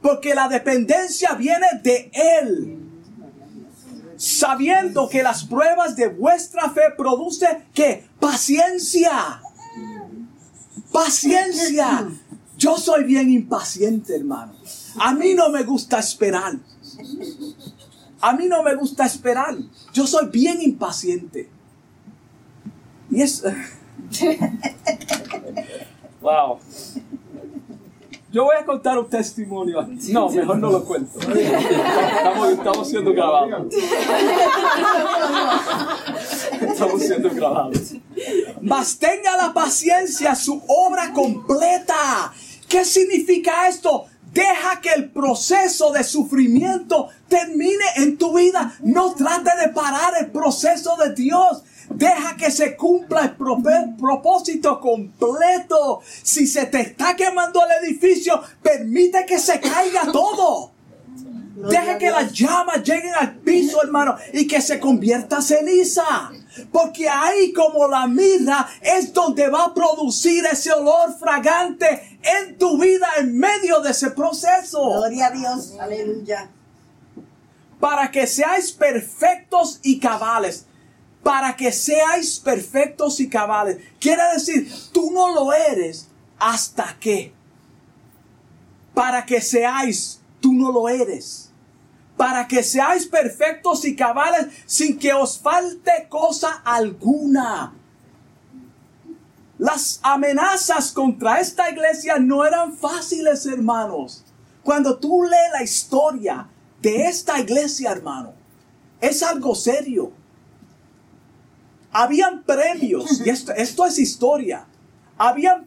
Porque 0.00 0.34
la 0.34 0.48
dependencia 0.48 1.34
viene 1.34 1.66
de 1.82 2.10
Él. 2.12 2.78
Sabiendo 4.16 5.08
que 5.08 5.22
las 5.22 5.44
pruebas 5.44 5.96
de 5.96 6.08
vuestra 6.08 6.70
fe 6.70 6.82
producen 6.96 7.64
que 7.74 8.04
paciencia. 8.20 9.40
Paciencia. 10.92 12.08
Yo 12.56 12.76
soy 12.76 13.04
bien 13.04 13.30
impaciente, 13.30 14.14
hermano. 14.14 14.54
A 15.00 15.14
mí 15.14 15.34
no 15.34 15.50
me 15.50 15.64
gusta 15.64 15.98
esperar. 15.98 16.54
A 18.20 18.32
mí 18.34 18.46
no 18.46 18.62
me 18.62 18.76
gusta 18.76 19.04
esperar. 19.04 19.56
Yo 19.92 20.06
soy 20.06 20.28
bien 20.28 20.62
impaciente. 20.62 21.48
Y 23.10 23.20
es... 23.20 23.42
wow. 26.20 26.58
Yo 28.32 28.44
voy 28.44 28.56
a 28.58 28.64
contar 28.64 28.98
un 28.98 29.10
testimonio. 29.10 29.86
No, 30.08 30.30
mejor 30.30 30.56
no 30.56 30.70
lo 30.70 30.84
cuento. 30.86 31.20
Estamos, 31.20 32.48
estamos 32.48 32.88
siendo 32.88 33.12
grabados. 33.12 33.74
Estamos 36.62 37.02
siendo 37.02 37.30
grabados. 37.30 37.92
Mas 38.62 38.98
tenga 38.98 39.36
la 39.36 39.52
paciencia 39.52 40.34
su 40.34 40.62
obra 40.66 41.12
completa. 41.12 42.32
¿Qué 42.66 42.86
significa 42.86 43.68
esto? 43.68 44.06
Deja 44.32 44.80
que 44.80 44.94
el 44.94 45.10
proceso 45.10 45.92
de 45.92 46.02
sufrimiento 46.02 47.10
termine 47.28 47.84
en 47.96 48.16
tu 48.16 48.34
vida. 48.34 48.74
No 48.80 49.14
trate 49.14 49.50
de 49.60 49.68
parar 49.74 50.14
el 50.18 50.30
proceso 50.30 50.96
de 50.96 51.12
Dios. 51.12 51.64
Deja 51.94 52.36
que 52.36 52.50
se 52.50 52.76
cumpla 52.76 53.24
el 53.24 53.96
propósito 53.96 54.80
completo. 54.80 56.00
Si 56.22 56.46
se 56.46 56.66
te 56.66 56.80
está 56.80 57.14
quemando 57.16 57.60
el 57.64 57.84
edificio, 57.84 58.42
permite 58.62 59.24
que 59.26 59.38
se 59.38 59.60
caiga 59.60 60.10
todo. 60.12 60.72
Deja 61.68 61.98
que 61.98 62.10
las 62.10 62.32
llamas 62.32 62.82
lleguen 62.82 63.14
al 63.14 63.34
piso, 63.36 63.82
hermano, 63.82 64.16
y 64.32 64.46
que 64.46 64.60
se 64.60 64.80
convierta 64.80 65.36
en 65.36 65.42
ceniza. 65.42 66.32
Porque 66.70 67.08
ahí 67.08 67.52
como 67.52 67.88
la 67.88 68.06
mirra 68.06 68.68
es 68.80 69.12
donde 69.12 69.48
va 69.48 69.66
a 69.66 69.74
producir 69.74 70.44
ese 70.46 70.72
olor 70.72 71.16
fragante 71.18 72.18
en 72.22 72.58
tu 72.58 72.78
vida 72.78 73.06
en 73.18 73.38
medio 73.38 73.80
de 73.80 73.90
ese 73.90 74.10
proceso. 74.10 74.84
Gloria 74.84 75.26
a 75.26 75.30
Dios. 75.30 75.74
Aleluya. 75.78 76.50
Para 77.78 78.10
que 78.10 78.26
seáis 78.26 78.72
perfectos 78.72 79.78
y 79.82 79.98
cabales. 79.98 80.66
Para 81.22 81.54
que 81.56 81.70
seáis 81.70 82.40
perfectos 82.40 83.20
y 83.20 83.28
cabales. 83.28 83.78
Quiere 84.00 84.22
decir, 84.34 84.72
tú 84.92 85.10
no 85.12 85.32
lo 85.34 85.52
eres 85.52 86.08
hasta 86.38 86.96
que. 86.98 87.32
Para 88.94 89.24
que 89.24 89.40
seáis, 89.40 90.20
tú 90.40 90.52
no 90.52 90.72
lo 90.72 90.88
eres. 90.88 91.50
Para 92.16 92.46
que 92.46 92.62
seáis 92.62 93.06
perfectos 93.06 93.84
y 93.84 93.96
cabales 93.96 94.48
sin 94.66 94.98
que 94.98 95.12
os 95.12 95.38
falte 95.38 96.06
cosa 96.08 96.62
alguna. 96.64 97.72
Las 99.58 100.00
amenazas 100.02 100.90
contra 100.90 101.40
esta 101.40 101.70
iglesia 101.70 102.18
no 102.18 102.44
eran 102.44 102.76
fáciles, 102.76 103.46
hermanos. 103.46 104.24
Cuando 104.64 104.98
tú 104.98 105.22
lees 105.22 105.52
la 105.52 105.62
historia 105.62 106.48
de 106.80 107.06
esta 107.06 107.38
iglesia, 107.38 107.92
hermano, 107.92 108.34
es 109.00 109.22
algo 109.22 109.54
serio. 109.54 110.12
Habían 111.92 112.42
premios, 112.42 113.20
y 113.24 113.30
esto, 113.30 113.84
es 113.84 113.98
historia. 113.98 114.66
Habían 115.18 115.66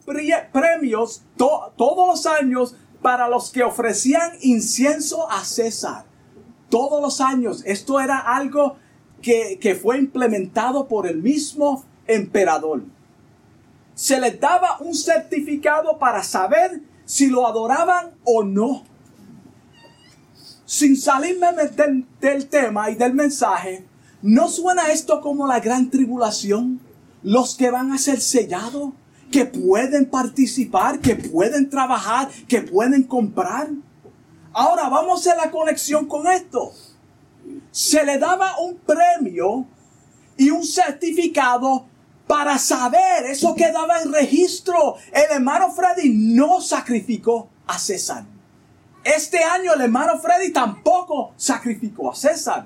premios 0.51 1.23
todos 1.37 2.07
los 2.07 2.25
años 2.25 2.75
para 3.01 3.29
los 3.29 3.51
que 3.51 3.63
ofrecían 3.63 4.31
incienso 4.41 5.29
a 5.31 5.45
César. 5.45 6.05
Todos 6.69 7.01
los 7.01 7.21
años. 7.21 7.63
Esto 7.65 7.99
era 7.99 8.17
algo 8.17 8.77
que, 9.21 9.59
que 9.61 9.75
fue 9.75 9.97
implementado 9.97 10.87
por 10.87 11.07
el 11.07 11.21
mismo 11.21 11.85
emperador 12.07 12.81
se 13.95 14.19
les 14.19 14.39
daba 14.39 14.77
un 14.81 14.93
certificado 14.93 15.97
para 15.97 16.21
saber 16.21 16.81
si 17.05 17.27
lo 17.27 17.47
adoraban 17.47 18.11
o 18.25 18.43
no. 18.43 18.83
Sin 20.65 20.97
salirme 20.97 21.47
del, 21.53 22.05
del 22.19 22.49
tema 22.49 22.91
y 22.91 22.95
del 22.95 23.13
mensaje, 23.13 23.85
¿no 24.21 24.47
suena 24.49 24.91
esto 24.91 25.21
como 25.21 25.47
la 25.47 25.59
gran 25.59 25.89
tribulación? 25.89 26.79
Los 27.23 27.55
que 27.55 27.71
van 27.71 27.91
a 27.91 27.97
ser 27.97 28.21
sellados, 28.21 28.93
que 29.31 29.45
pueden 29.45 30.09
participar, 30.09 30.99
que 30.99 31.15
pueden 31.15 31.69
trabajar, 31.69 32.29
que 32.47 32.61
pueden 32.61 33.03
comprar. 33.03 33.69
Ahora 34.53 34.89
vamos 34.89 35.25
a 35.27 35.35
la 35.35 35.51
conexión 35.51 36.05
con 36.05 36.27
esto. 36.27 36.71
Se 37.71 38.03
le 38.05 38.17
daba 38.17 38.59
un 38.59 38.77
premio 38.77 39.65
y 40.37 40.49
un 40.49 40.63
certificado 40.63 41.85
para 42.27 42.57
saber, 42.57 43.25
eso 43.27 43.55
quedaba 43.55 44.01
en 44.01 44.11
registro. 44.11 44.95
El 45.11 45.35
hermano 45.35 45.71
Freddy 45.71 46.09
no 46.13 46.61
sacrificó 46.61 47.49
a 47.67 47.77
César. 47.77 48.25
Este 49.03 49.43
año 49.43 49.73
el 49.73 49.81
hermano 49.81 50.17
Freddy 50.19 50.51
tampoco 50.51 51.33
sacrificó 51.37 52.11
a 52.11 52.15
César. 52.15 52.65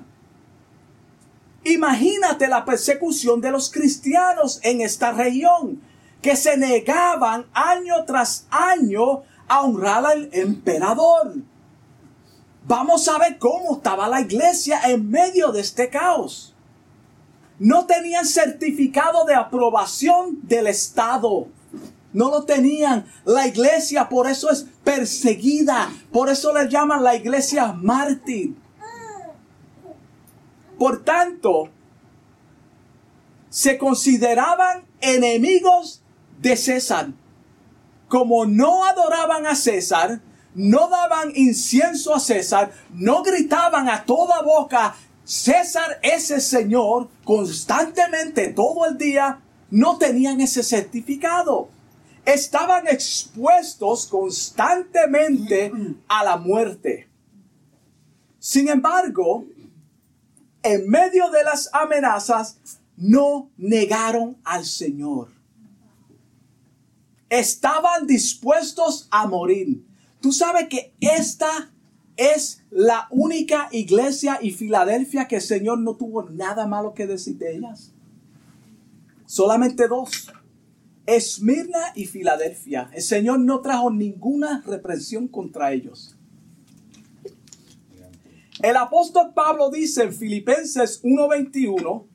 Imagínate 1.64 2.48
la 2.48 2.64
persecución 2.64 3.40
de 3.40 3.50
los 3.50 3.70
cristianos 3.70 4.60
en 4.62 4.80
esta 4.80 5.12
región, 5.12 5.80
que 6.22 6.36
se 6.36 6.56
negaban 6.56 7.46
año 7.52 8.04
tras 8.06 8.46
año 8.50 9.22
a 9.48 9.60
honrar 9.62 10.06
al 10.06 10.28
emperador. 10.32 11.34
Vamos 12.66 13.08
a 13.08 13.18
ver 13.18 13.38
cómo 13.38 13.76
estaba 13.76 14.08
la 14.08 14.20
iglesia 14.20 14.80
en 14.84 15.10
medio 15.10 15.52
de 15.52 15.60
este 15.60 15.88
caos 15.88 16.54
no 17.60 17.84
tenían 17.84 18.24
certificado 18.24 19.26
de 19.26 19.34
aprobación 19.34 20.40
del 20.44 20.66
Estado. 20.66 21.46
No 22.10 22.30
lo 22.30 22.44
tenían. 22.44 23.04
La 23.26 23.46
iglesia 23.46 24.08
por 24.08 24.26
eso 24.28 24.50
es 24.50 24.66
perseguida. 24.82 25.92
Por 26.10 26.30
eso 26.30 26.54
le 26.54 26.70
llaman 26.70 27.04
la 27.04 27.14
iglesia 27.14 27.74
mártir. 27.74 28.54
Por 30.80 31.04
tanto, 31.04 31.68
se 33.50 33.76
consideraban 33.76 34.86
enemigos 35.02 36.00
de 36.40 36.56
César. 36.56 37.12
Como 38.08 38.46
no 38.46 38.86
adoraban 38.86 39.46
a 39.46 39.56
César, 39.56 40.22
no 40.54 40.88
daban 40.88 41.32
incienso 41.34 42.14
a 42.14 42.18
César, 42.18 42.72
no 42.94 43.22
gritaban 43.22 43.90
a 43.90 44.06
toda 44.06 44.40
boca, 44.40 44.96
César 45.22 46.00
ese 46.02 46.40
señor 46.40 47.10
constantemente 47.24 48.48
todo 48.48 48.86
el 48.86 48.96
día 48.96 49.42
no 49.70 49.98
tenían 49.98 50.40
ese 50.40 50.62
certificado. 50.62 51.68
Estaban 52.24 52.88
expuestos 52.88 54.06
constantemente 54.06 55.72
a 56.08 56.24
la 56.24 56.38
muerte. 56.38 57.06
Sin 58.38 58.70
embargo, 58.70 59.44
en 60.62 60.88
medio 60.88 61.30
de 61.30 61.44
las 61.44 61.70
amenazas, 61.72 62.58
no 62.96 63.50
negaron 63.56 64.36
al 64.44 64.64
Señor. 64.64 65.28
Estaban 67.28 68.06
dispuestos 68.06 69.08
a 69.10 69.26
morir. 69.26 69.84
Tú 70.20 70.32
sabes 70.32 70.68
que 70.68 70.92
esta 71.00 71.70
es 72.16 72.62
la 72.70 73.06
única 73.10 73.68
iglesia 73.72 74.38
y 74.42 74.50
Filadelfia 74.50 75.26
que 75.26 75.36
el 75.36 75.42
Señor 75.42 75.78
no 75.78 75.96
tuvo 75.96 76.28
nada 76.28 76.66
malo 76.66 76.92
que 76.92 77.06
decir 77.06 77.38
de 77.38 77.56
ellas. 77.56 77.92
Solamente 79.24 79.88
dos. 79.88 80.30
Esmirna 81.06 81.92
y 81.94 82.06
Filadelfia. 82.06 82.90
El 82.92 83.02
Señor 83.02 83.40
no 83.40 83.60
trajo 83.60 83.90
ninguna 83.90 84.62
represión 84.66 85.28
contra 85.28 85.72
ellos. 85.72 86.16
El 88.62 88.76
apóstol 88.76 89.32
Pablo 89.34 89.70
dice 89.70 90.04
en 90.04 90.12
Filipenses 90.12 91.00
1:21, 91.02 92.06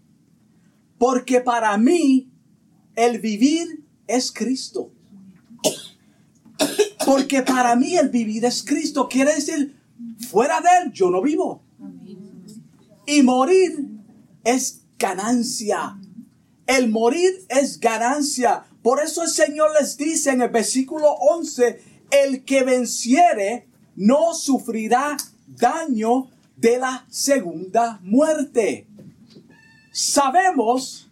porque 0.98 1.42
para 1.42 1.78
mí 1.78 2.30
el 2.96 3.20
vivir 3.20 3.84
es 4.08 4.32
Cristo. 4.32 4.92
Porque 7.06 7.44
para 7.44 7.76
mí 7.76 7.96
el 7.96 8.10
vivir 8.10 8.46
es 8.46 8.64
Cristo. 8.64 9.08
Quiere 9.08 9.36
decir, 9.36 9.76
Fuera 10.30 10.60
de 10.62 10.70
Él 10.82 10.92
yo 10.92 11.10
no 11.10 11.22
vivo. 11.22 11.62
Y 13.06 13.22
morir 13.22 13.88
es 14.44 14.82
ganancia. 14.98 16.00
El 16.66 16.90
morir 16.90 17.46
es 17.50 17.80
ganancia. 17.80 18.66
Por 18.82 19.02
eso 19.02 19.24
el 19.24 19.30
Señor 19.30 19.72
les 19.80 19.98
dice 19.98 20.32
en 20.32 20.42
el 20.42 20.50
versículo 20.50 21.12
11, 21.12 21.82
el 22.12 22.44
que 22.44 22.64
venciere 22.64 23.68
no 23.96 24.34
sufrirá 24.34 25.18
daño 25.48 26.30
de 26.58 26.78
la 26.78 27.06
segunda 27.10 28.00
muerte. 28.04 28.88
Sabemos 29.92 31.10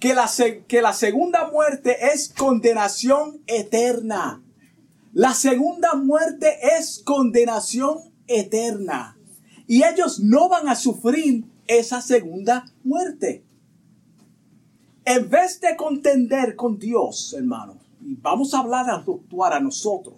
que 0.00 0.14
la, 0.14 0.30
que 0.66 0.82
la 0.82 0.92
segunda 0.92 1.50
muerte 1.50 2.12
es 2.12 2.28
condenación 2.28 3.40
eterna. 3.46 4.42
La 5.12 5.34
segunda 5.34 5.94
muerte 5.94 6.58
es 6.78 7.02
condenación 7.04 7.98
eterna. 8.26 9.16
Y 9.66 9.84
ellos 9.84 10.20
no 10.20 10.48
van 10.48 10.68
a 10.68 10.74
sufrir 10.74 11.44
esa 11.66 12.00
segunda 12.00 12.64
muerte. 12.82 13.44
En 15.04 15.28
vez 15.28 15.60
de 15.60 15.76
contender 15.76 16.56
con 16.56 16.78
Dios, 16.78 17.34
hermanos, 17.36 17.76
y 18.00 18.14
vamos 18.14 18.54
a 18.54 18.60
hablar 18.60 18.88
a 18.88 18.96
actuar 18.96 19.52
a 19.52 19.60
nosotros, 19.60 20.14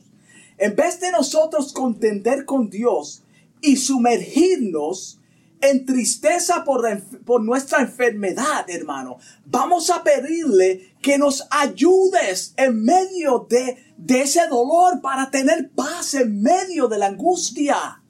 en 0.58 0.76
vez 0.76 1.00
de 1.00 1.10
nosotros 1.10 1.72
contender 1.72 2.44
con 2.44 2.70
Dios 2.70 3.23
y 3.64 3.76
sumergirnos 3.76 5.18
en 5.62 5.86
tristeza 5.86 6.62
por, 6.64 6.84
por, 7.24 7.42
nuestra 7.42 7.80
enfermedad, 7.80 8.68
hermano. 8.68 9.16
Vamos 9.46 9.88
a 9.88 10.02
pedirle 10.02 10.94
que 11.00 11.16
nos 11.16 11.46
ayudes 11.50 12.52
en 12.58 12.84
medio 12.84 13.46
de, 13.48 13.78
de 13.96 14.20
ese 14.20 14.46
dolor 14.48 15.00
para 15.00 15.30
tener 15.30 15.70
paz 15.70 16.12
en 16.12 16.42
medio 16.42 16.86
de 16.88 16.98
la 16.98 17.06
angustia. 17.06 18.02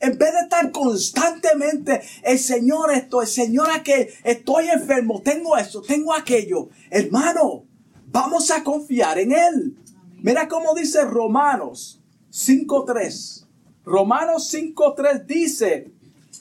En 0.00 0.18
vez 0.18 0.32
de 0.32 0.40
estar 0.40 0.72
constantemente, 0.72 2.02
el 2.24 2.40
Señor 2.40 2.92
esto, 2.92 3.22
el 3.22 3.28
Señor 3.28 3.70
aquel, 3.70 4.08
estoy 4.24 4.68
enfermo, 4.68 5.22
tengo 5.22 5.56
esto, 5.56 5.80
tengo 5.80 6.12
aquello. 6.12 6.70
Hermano, 6.90 7.66
vamos 8.06 8.50
a 8.50 8.64
confiar 8.64 9.20
en 9.20 9.30
Él. 9.30 9.76
Mira 10.20 10.48
cómo 10.48 10.74
dice 10.74 11.04
Romanos 11.04 12.02
5.3. 12.32 13.41
Romanos 13.84 14.52
5.3 14.52 15.26
dice, 15.26 15.92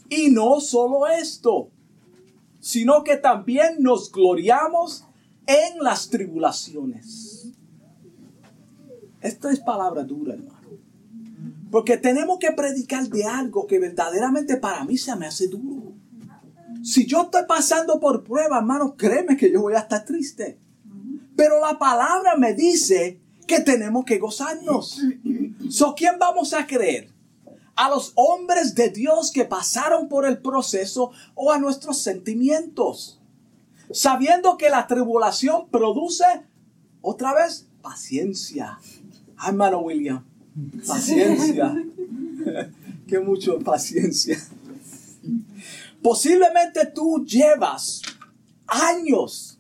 y 0.10 0.30
no 0.30 0.60
solo 0.60 1.08
esto, 1.08 1.70
sino 2.60 3.04
que 3.04 3.18
también 3.18 3.78
nos 3.80 4.12
gloriamos 4.12 5.06
en 5.48 5.84
las 5.84 6.10
tribulaciones. 6.10 7.52
Esta 9.22 9.52
es 9.52 9.60
palabra 9.60 10.04
dura, 10.04 10.34
hermano. 10.34 10.60
Porque 11.72 11.98
tenemos 11.98 12.38
que 12.40 12.52
predicar 12.52 13.08
de 13.08 13.24
algo 13.24 13.66
que 13.66 13.80
verdaderamente 13.80 14.58
para 14.58 14.84
mí 14.84 14.98
se 14.98 15.16
me 15.16 15.28
hace 15.28 15.48
duro. 15.48 15.94
Si 16.84 17.06
yo 17.06 17.24
estoy 17.24 17.44
pasando 17.48 18.00
por 18.00 18.24
prueba, 18.24 18.58
hermano, 18.58 18.96
créeme 18.96 19.38
que 19.38 19.52
yo 19.52 19.62
voy 19.62 19.76
a 19.76 19.80
estar 19.80 20.04
triste. 20.04 20.60
Pero 21.36 21.60
la 21.60 21.80
palabra 21.80 22.36
me 22.36 22.54
dice 22.54 23.20
que 23.48 23.62
tenemos 23.62 24.06
que 24.06 24.18
gozarnos. 24.18 25.02
So, 25.70 25.96
¿quién 25.96 26.20
vamos 26.20 26.54
a 26.54 26.66
creer? 26.68 27.10
¿A 27.76 27.90
los 27.90 28.12
hombres 28.16 28.76
de 28.76 28.90
Dios 28.90 29.32
que 29.32 29.46
pasaron 29.46 30.08
por 30.08 30.26
el 30.26 30.40
proceso 30.40 31.12
o 31.36 31.52
a 31.52 31.58
nuestros 31.58 31.98
sentimientos? 32.00 33.20
Sabiendo 33.92 34.58
que 34.58 34.70
la 34.70 34.88
tribulación 34.88 35.68
produce, 35.70 36.26
otra 37.02 37.34
vez, 37.34 37.68
paciencia. 37.82 38.80
Ay, 39.38 39.50
hermano 39.50 39.80
William, 39.80 40.24
paciencia. 40.88 41.76
Qué 43.08 43.20
mucho 43.20 43.60
paciencia. 43.60 44.38
Posiblemente 46.02 46.86
tú 46.88 47.26
llevas 47.26 48.02
años 48.68 49.60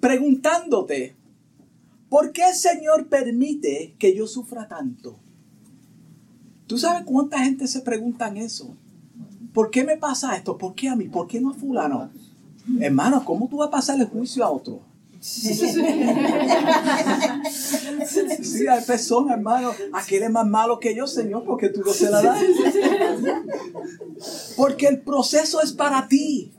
preguntándote, 0.00 1.16
¿por 2.08 2.32
qué 2.32 2.48
el 2.48 2.54
Señor 2.54 3.08
permite 3.08 3.94
que 3.98 4.14
yo 4.14 4.26
sufra 4.26 4.68
tanto? 4.68 5.18
¿Tú 6.66 6.78
sabes 6.78 7.04
cuánta 7.04 7.38
gente 7.38 7.66
se 7.66 7.80
preguntan 7.80 8.36
eso? 8.36 8.74
¿Por 9.52 9.70
qué 9.70 9.84
me 9.84 9.96
pasa 9.96 10.36
esto? 10.36 10.58
¿Por 10.58 10.74
qué 10.74 10.88
a 10.88 10.96
mí? 10.96 11.08
¿Por 11.08 11.26
qué 11.26 11.40
no 11.40 11.50
a 11.50 11.54
fulano? 11.54 12.10
Hermano, 12.80 13.24
¿cómo 13.24 13.48
tú 13.48 13.58
vas 13.58 13.68
a 13.68 13.70
pasar 13.70 14.00
el 14.00 14.06
juicio 14.06 14.44
a 14.44 14.50
otro? 14.50 14.80
Sí, 18.42 18.66
hay 18.68 18.84
personas, 18.84 19.36
hermano, 19.36 19.72
aquel 19.92 20.22
es 20.22 20.30
más 20.30 20.46
malo 20.46 20.78
que 20.78 20.94
yo, 20.94 21.06
Señor, 21.06 21.44
porque 21.44 21.68
tú 21.68 21.82
no 21.84 21.92
se 21.92 22.10
la 22.10 22.22
das. 22.22 22.38
Porque 24.56 24.86
el 24.86 25.00
proceso 25.00 25.60
es 25.60 25.72
para 25.72 26.06
ti. 26.08 26.52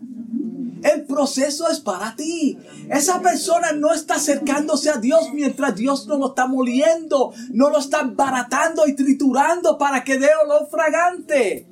El 0.83 1.05
proceso 1.05 1.69
es 1.69 1.79
para 1.79 2.15
ti. 2.15 2.57
Esa 2.89 3.21
persona 3.21 3.71
no 3.71 3.93
está 3.93 4.15
acercándose 4.15 4.89
a 4.89 4.97
Dios 4.97 5.33
mientras 5.33 5.75
Dios 5.75 6.07
no 6.07 6.17
lo 6.17 6.29
está 6.29 6.47
moliendo, 6.47 7.33
no 7.51 7.69
lo 7.69 7.79
está 7.79 8.03
baratando 8.03 8.87
y 8.87 8.95
triturando 8.95 9.77
para 9.77 10.03
que 10.03 10.17
dé 10.17 10.29
olor 10.43 10.67
fragante. 10.69 11.67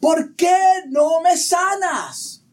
¿Por 0.00 0.34
qué 0.36 0.56
no 0.88 1.20
me 1.20 1.36
sanas? 1.36 2.44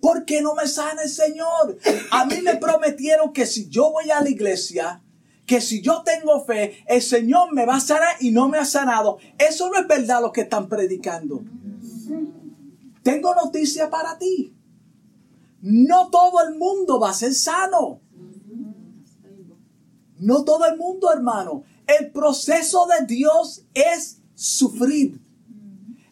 ¿Por 0.00 0.24
qué 0.24 0.40
no 0.40 0.54
me 0.54 0.68
sana 0.68 1.02
el 1.02 1.10
Señor? 1.10 1.78
A 2.10 2.26
mí 2.26 2.40
me 2.42 2.56
prometieron 2.56 3.32
que 3.32 3.46
si 3.46 3.68
yo 3.68 3.90
voy 3.90 4.10
a 4.10 4.20
la 4.20 4.28
iglesia, 4.28 5.02
que 5.46 5.60
si 5.60 5.80
yo 5.80 6.02
tengo 6.04 6.44
fe, 6.44 6.84
el 6.86 7.02
Señor 7.02 7.52
me 7.52 7.64
va 7.64 7.76
a 7.76 7.80
sanar 7.80 8.16
y 8.20 8.30
no 8.30 8.48
me 8.48 8.58
ha 8.58 8.64
sanado. 8.64 9.18
Eso 9.38 9.70
no 9.70 9.78
es 9.78 9.86
verdad 9.86 10.20
lo 10.20 10.32
que 10.32 10.42
están 10.42 10.68
predicando. 10.68 11.42
Tengo 13.02 13.34
noticia 13.34 13.88
para 13.88 14.18
ti. 14.18 14.55
No 15.60 16.10
todo 16.10 16.42
el 16.46 16.56
mundo 16.56 17.00
va 17.00 17.10
a 17.10 17.14
ser 17.14 17.34
sano. 17.34 18.00
No 20.18 20.44
todo 20.44 20.66
el 20.66 20.76
mundo, 20.76 21.12
hermano. 21.12 21.64
El 21.86 22.10
proceso 22.10 22.86
de 22.86 23.06
Dios 23.06 23.64
es 23.74 24.20
sufrir. 24.34 25.20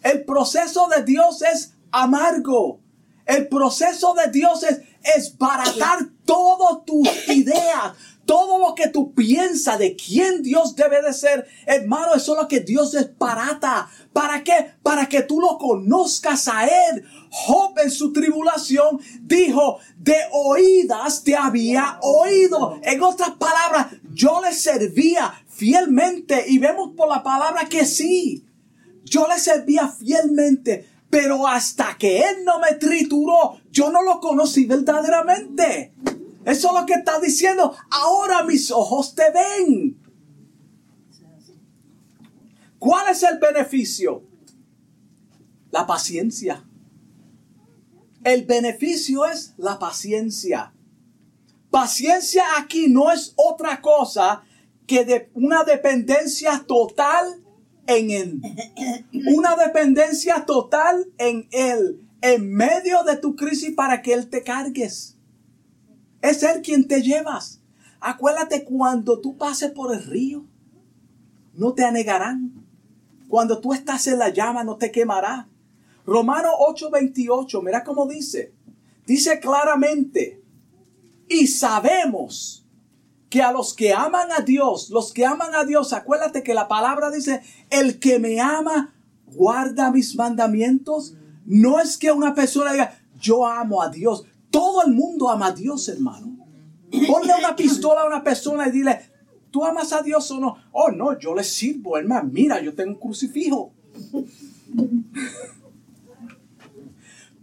El 0.03 0.25
proceso 0.25 0.89
de 0.89 1.03
Dios 1.05 1.43
es 1.43 1.75
amargo. 1.91 2.81
El 3.27 3.49
proceso 3.49 4.15
de 4.15 4.31
Dios 4.31 4.63
es, 4.65 4.83
es 5.17 5.37
baratar 5.39 6.01
todas 6.25 6.85
tus 6.85 7.09
ideas, 7.29 7.95
todo 8.27 8.59
lo 8.59 8.75
que 8.75 8.89
tú 8.89 9.15
piensas 9.15 9.79
de 9.79 9.97
quién 9.97 10.43
Dios 10.43 10.75
debe 10.77 11.03
de 11.03 11.13
ser. 11.13 11.47
Hermano, 11.67 12.15
eso 12.15 12.35
es 12.35 12.43
lo 12.43 12.49
que 12.49 12.61
Dios 12.61 12.93
desbarata. 12.93 13.89
¿Para 14.13 14.43
qué? 14.43 14.73
Para 14.83 15.09
que 15.09 15.23
tú 15.23 15.41
lo 15.41 15.59
conozcas 15.59 16.49
a 16.49 16.65
Él. 16.65 17.05
Job 17.31 17.79
en 17.79 17.91
su 17.91 18.13
tribulación 18.13 19.01
dijo, 19.23 19.79
de 19.99 20.17
oídas 20.33 21.25
te 21.25 21.37
había 21.37 21.99
oído. 22.03 22.79
En 22.83 23.03
otras 23.03 23.33
palabras, 23.33 23.89
yo 24.13 24.41
le 24.43 24.53
servía 24.53 25.33
fielmente 25.49 26.45
y 26.49 26.59
vemos 26.59 26.93
por 26.97 27.09
la 27.09 27.23
palabra 27.23 27.69
que 27.69 27.85
sí. 27.85 28.45
Yo 29.05 29.29
le 29.29 29.39
servía 29.39 29.89
fielmente 29.89 30.95
pero 31.15 31.47
hasta 31.47 31.97
que 31.97 32.23
Él 32.23 32.45
no 32.45 32.59
me 32.59 32.75
trituró, 32.75 33.61
yo 33.71 33.89
no 33.93 34.03
lo 34.03 34.19
conocí 34.19 34.65
verdaderamente. 34.65 35.93
Eso 36.45 36.69
es 36.69 36.81
lo 36.81 36.87
que 36.87 36.95
está 36.95 37.19
diciendo. 37.21 37.75
Ahora 37.91 38.45
mis 38.45 38.71
ojos 38.71 39.15
te 39.15 39.25
ven. 39.31 39.99
¿Cuál 42.79 43.11
es 43.11 43.23
el 43.23 43.39
beneficio? 43.39 44.23
La 45.71 45.87
paciencia. 45.87 46.65
El 48.23 48.45
beneficio 48.45 49.25
es 49.25 49.55
la 49.57 49.79
paciencia. 49.79 50.75
Paciencia 51.71 52.45
aquí 52.59 52.89
no 52.89 53.11
es 53.11 53.33
otra 53.37 53.81
cosa 53.81 54.43
que 54.87 55.31
una 55.35 55.65
dependencia 55.65 56.65
total 56.67 57.43
en 57.87 58.11
Él. 58.11 58.41
Una 59.35 59.57
dependencia 59.57 60.45
total 60.47 61.07
en 61.19 61.49
Él. 61.53 62.07
En 62.21 62.53
medio 62.53 63.03
de 63.05 63.17
tu 63.17 63.35
crisis 63.35 63.73
para 63.75 64.03
que 64.03 64.13
Él 64.13 64.29
te 64.29 64.43
cargues. 64.43 65.17
Es 66.25 66.43
Él 66.43 66.63
quien 66.63 66.89
te 66.89 67.03
llevas. 67.03 67.61
Acuérdate 68.01 68.65
cuando 68.65 69.21
tú 69.21 69.37
pases 69.37 69.73
por 69.73 69.95
el 69.95 70.03
río, 70.03 70.47
no 71.53 71.75
te 71.75 71.85
anegarán. 71.85 72.65
Cuando 73.29 73.61
tú 73.61 73.75
estás 73.75 74.07
en 74.07 74.19
la 74.19 74.31
llama, 74.31 74.65
no 74.65 74.77
te 74.77 74.91
quemará. 74.91 75.49
Romano 76.07 76.49
8:28, 76.67 77.63
mira 77.63 77.85
cómo 77.85 78.07
dice. 78.07 78.55
Dice 79.07 79.39
claramente, 79.39 80.43
y 81.29 81.47
sabemos 81.47 82.67
que 83.29 83.43
a 83.43 83.53
los 83.53 83.75
que 83.75 83.93
aman 83.93 84.33
a 84.33 84.41
Dios, 84.41 84.89
los 84.89 85.13
que 85.13 85.27
aman 85.27 85.55
a 85.55 85.65
Dios, 85.65 85.93
acuérdate 85.93 86.43
que 86.43 86.55
la 86.55 86.69
palabra 86.69 87.11
dice, 87.11 87.43
el 87.69 87.99
que 87.99 88.19
me 88.19 88.41
ama 88.41 88.95
guarda 89.27 89.91
mis 89.91 90.17
mandamientos. 90.17 91.17
No 91.45 91.81
es 91.81 91.99
que 91.99 92.13
una 92.13 92.35
persona 92.35 92.73
diga, 92.73 92.99
yo 93.21 93.47
amo 93.47 93.83
a 93.83 93.91
Dios. 93.91 94.25
Todo 94.55 94.85
el 94.85 94.93
mundo 94.93 95.29
ama 95.29 95.47
a 95.47 95.53
Dios, 95.53 95.89
hermano. 95.89 96.37
Ponle 97.09 97.35
una 97.37 97.57
pistola 97.57 98.03
a 98.03 98.07
una 98.07 98.23
persona 98.23 98.69
y 98.69 98.71
dile, 98.71 99.01
¿tú 99.51 99.65
amas 99.65 99.93
a 99.93 100.01
Dios 100.01 100.31
o 100.31 100.39
no? 100.39 100.57
Oh, 100.71 100.93
no, 100.93 101.19
yo 101.19 101.35
le 101.35 101.43
sirvo, 101.43 101.99
hermano. 101.99 102.31
Mira, 102.33 102.61
yo 102.61 102.73
tengo 102.73 102.93
un 102.93 103.01
crucifijo. 103.01 103.73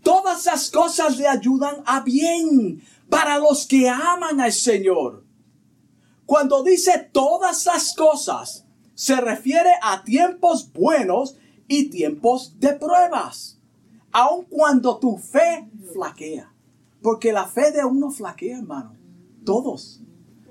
Todas 0.02 0.40
esas 0.40 0.72
cosas 0.72 1.18
le 1.18 1.28
ayudan 1.28 1.84
a 1.86 2.00
bien 2.00 2.82
para 3.10 3.40
los 3.40 3.68
que 3.68 3.90
aman 3.90 4.40
al 4.40 4.54
Señor. 4.54 5.26
Cuando 6.26 6.64
dice 6.64 7.10
todas 7.12 7.66
las 7.66 7.94
cosas, 7.94 8.64
se 8.96 9.18
refiere 9.20 9.72
a 9.82 10.06
tiempos 10.06 10.72
buenos 10.72 11.36
y 11.68 11.90
tiempos 11.90 12.58
de 12.58 12.72
pruebas. 12.72 13.60
Aun 14.14 14.46
cuando 14.46 14.98
tu 14.98 15.18
fe 15.18 15.70
flaquea. 15.92 16.51
Porque 17.02 17.34
la 17.34 17.48
fe 17.48 17.72
de 17.72 17.84
uno 17.84 18.12
flaquea, 18.12 18.60
hermano. 18.60 18.96
Todos. 19.46 20.02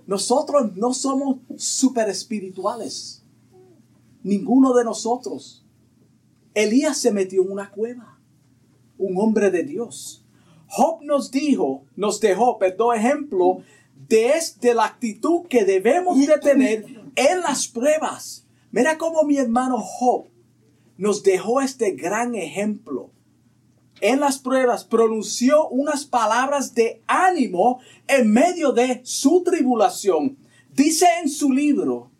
Nosotros 0.06 0.74
no 0.76 0.92
somos 0.92 1.38
super 1.56 2.08
espirituales. 2.08 3.22
Ninguno 4.22 4.74
de 4.74 4.84
nosotros. 4.84 5.64
Elías 6.54 6.98
se 6.98 7.12
metió 7.12 7.42
en 7.42 7.52
una 7.52 7.70
cueva. 7.70 8.18
Un 8.98 9.16
hombre 9.18 9.50
de 9.50 9.62
Dios. 9.62 10.24
Job 10.66 11.02
nos 11.02 11.30
dijo, 11.30 11.84
nos 11.96 12.20
dejó, 12.20 12.58
perdón, 12.58 12.96
ejemplo 12.96 13.62
de 14.08 14.74
la 14.74 14.86
actitud 14.86 15.46
que 15.48 15.64
debemos 15.64 16.18
de 16.18 16.38
tener 16.38 16.84
en 17.14 17.40
las 17.40 17.68
pruebas. 17.68 18.44
Mira 18.72 18.98
cómo 18.98 19.22
mi 19.22 19.36
hermano 19.36 19.78
Job 19.78 20.24
nos 20.96 21.22
dejó 21.22 21.60
este 21.60 21.92
gran 21.92 22.34
ejemplo. 22.34 23.10
En 24.00 24.20
las 24.20 24.38
pruebas 24.38 24.84
pronunció 24.84 25.68
unas 25.68 26.04
palabras 26.04 26.74
de 26.74 27.02
ánimo 27.06 27.80
en 28.06 28.32
medio 28.32 28.72
de 28.72 29.00
su 29.04 29.42
tribulación. 29.42 30.38
Dice 30.72 31.06
en 31.22 31.28
su 31.28 31.52
libro, 31.52 32.10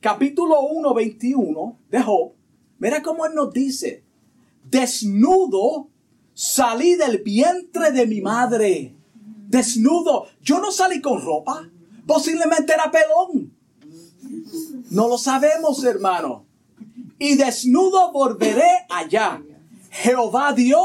capítulo 0.00 0.60
1, 0.62 0.94
21 0.94 1.78
de 1.90 2.02
Job, 2.02 2.32
mira 2.78 3.02
cómo 3.02 3.26
él 3.26 3.34
nos 3.34 3.52
dice, 3.52 4.02
desnudo 4.70 5.88
salí 6.32 6.94
del 6.96 7.18
vientre 7.18 7.92
de 7.92 8.06
mi 8.06 8.20
madre 8.20 8.94
desnudo. 9.54 10.26
Yo 10.42 10.60
no 10.60 10.70
salí 10.70 11.00
con 11.00 11.20
ropa. 11.22 11.68
Posiblemente 12.06 12.72
era 12.72 12.90
pelón. 12.90 13.52
No 14.90 15.08
lo 15.08 15.16
sabemos, 15.16 15.82
hermano. 15.84 16.44
Y 17.18 17.36
desnudo 17.36 18.12
volveré 18.12 18.86
allá. 18.90 19.42
Jehová 19.94 20.52
dio, 20.52 20.82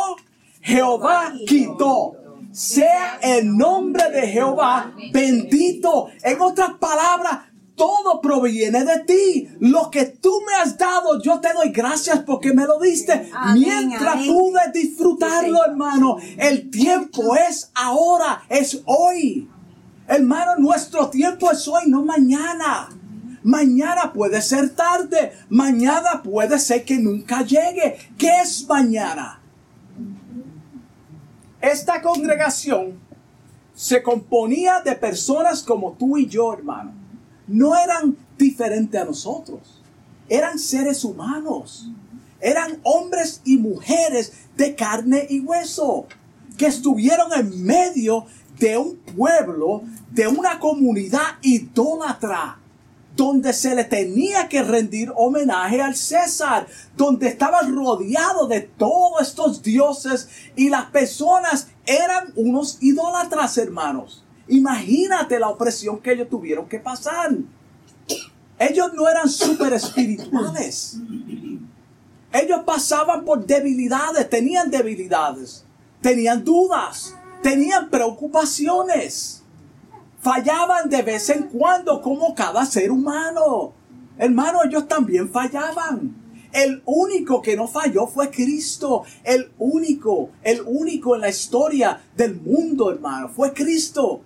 Jehová 0.62 1.34
quitó. 1.48 2.16
Sea 2.52 3.20
el 3.22 3.56
nombre 3.56 4.10
de 4.12 4.28
Jehová 4.28 4.94
bendito. 5.12 6.10
En 6.24 6.42
otras 6.42 6.74
palabras, 6.80 7.40
todo 7.76 8.22
proviene 8.22 8.84
de 8.84 9.00
ti. 9.00 9.50
Lo 9.60 9.90
que 9.90 10.06
tú 10.06 10.42
me 10.46 10.54
has 10.56 10.78
dado, 10.78 11.22
yo 11.22 11.40
te 11.40 11.54
doy 11.54 11.70
gracias 11.70 12.20
porque 12.20 12.54
me 12.54 12.66
lo 12.66 12.80
diste. 12.80 13.32
Mientras 13.54 14.28
pude 14.28 14.60
disfrutarlo, 14.74 15.66
hermano. 15.66 16.18
El 16.38 16.70
tiempo 16.70 17.36
es 17.36 17.72
ahora, 17.74 18.44
es 18.50 18.82
hoy. 18.86 19.50
Hermano, 20.08 20.56
nuestro 20.58 21.10
tiempo 21.10 21.52
es 21.52 21.68
hoy, 21.68 21.84
no 21.88 22.04
mañana. 22.04 22.90
Mañana 23.44 24.12
puede 24.14 24.42
ser 24.42 24.70
tarde. 24.76 25.34
Mañana 25.50 26.22
puede 26.24 26.60
ser 26.60 26.84
que 26.84 26.98
nunca 26.98 27.44
llegue. 27.44 27.98
¿Qué 28.18 28.42
es 28.42 28.68
mañana? 28.68 29.42
Esta 31.62 32.02
congregación 32.02 33.00
se 33.74 34.02
componía 34.04 34.82
de 34.82 34.96
personas 34.96 35.64
como 35.64 35.94
tú 35.94 36.18
y 36.18 36.28
yo, 36.28 36.54
hermano. 36.54 36.94
No 37.48 37.78
eran 37.78 38.16
diferentes 38.38 39.00
a 39.00 39.06
nosotros. 39.06 39.82
Eran 40.28 40.60
seres 40.60 41.04
humanos. 41.04 41.90
Eran 42.40 42.80
hombres 42.84 43.42
y 43.44 43.58
mujeres 43.58 44.34
de 44.56 44.76
carne 44.76 45.26
y 45.30 45.40
hueso 45.40 46.08
que 46.58 46.68
estuvieron 46.68 47.32
en 47.34 47.66
medio 47.66 48.26
de 48.60 48.78
un 48.78 48.98
pueblo, 48.98 49.84
de 50.12 50.28
una 50.28 50.60
comunidad 50.60 51.38
idólatra 51.42 52.59
donde 53.20 53.52
se 53.52 53.76
le 53.76 53.84
tenía 53.84 54.48
que 54.48 54.64
rendir 54.64 55.12
homenaje 55.14 55.82
al 55.82 55.94
César, 55.94 56.66
donde 56.96 57.28
estaba 57.28 57.60
rodeado 57.64 58.48
de 58.48 58.62
todos 58.62 59.22
estos 59.28 59.62
dioses 59.62 60.30
y 60.56 60.70
las 60.70 60.86
personas 60.86 61.68
eran 61.86 62.32
unos 62.38 62.78
idólatras, 62.80 63.58
hermanos. 63.58 64.24
Imagínate 64.48 65.38
la 65.38 65.50
opresión 65.50 66.00
que 66.00 66.14
ellos 66.14 66.30
tuvieron 66.30 66.70
que 66.70 66.80
pasar. 66.80 67.32
Ellos 68.58 68.94
no 68.94 69.10
eran 69.10 69.28
súper 69.28 69.74
espirituales. 69.74 70.96
Ellos 72.32 72.62
pasaban 72.66 73.26
por 73.26 73.46
debilidades, 73.46 74.30
tenían 74.30 74.72
debilidades, 74.72 75.66
tenían 76.02 76.46
dudas, 76.46 77.16
tenían 77.44 77.90
preocupaciones. 77.90 79.39
Fallaban 80.22 80.90
de 80.90 81.02
vez 81.02 81.30
en 81.30 81.44
cuando 81.44 82.02
como 82.02 82.36
cada 82.36 82.66
ser 82.66 82.92
humano. 82.92 83.74
Hermano, 84.18 84.60
ellos 84.66 84.88
también 84.88 85.30
fallaban. 85.30 86.16
El 86.52 86.82
único 86.86 87.42
que 87.42 87.56
no 87.56 87.68
falló 87.68 88.06
fue 88.08 88.30
Cristo. 88.30 89.04
El 89.24 89.52
único, 89.58 90.32
el 90.44 90.62
único 90.66 91.16
en 91.16 91.22
la 91.22 91.30
historia 91.30 92.02
del 92.18 92.36
mundo, 92.36 92.92
hermano, 92.92 93.30
fue 93.30 93.54
Cristo. 93.54 94.22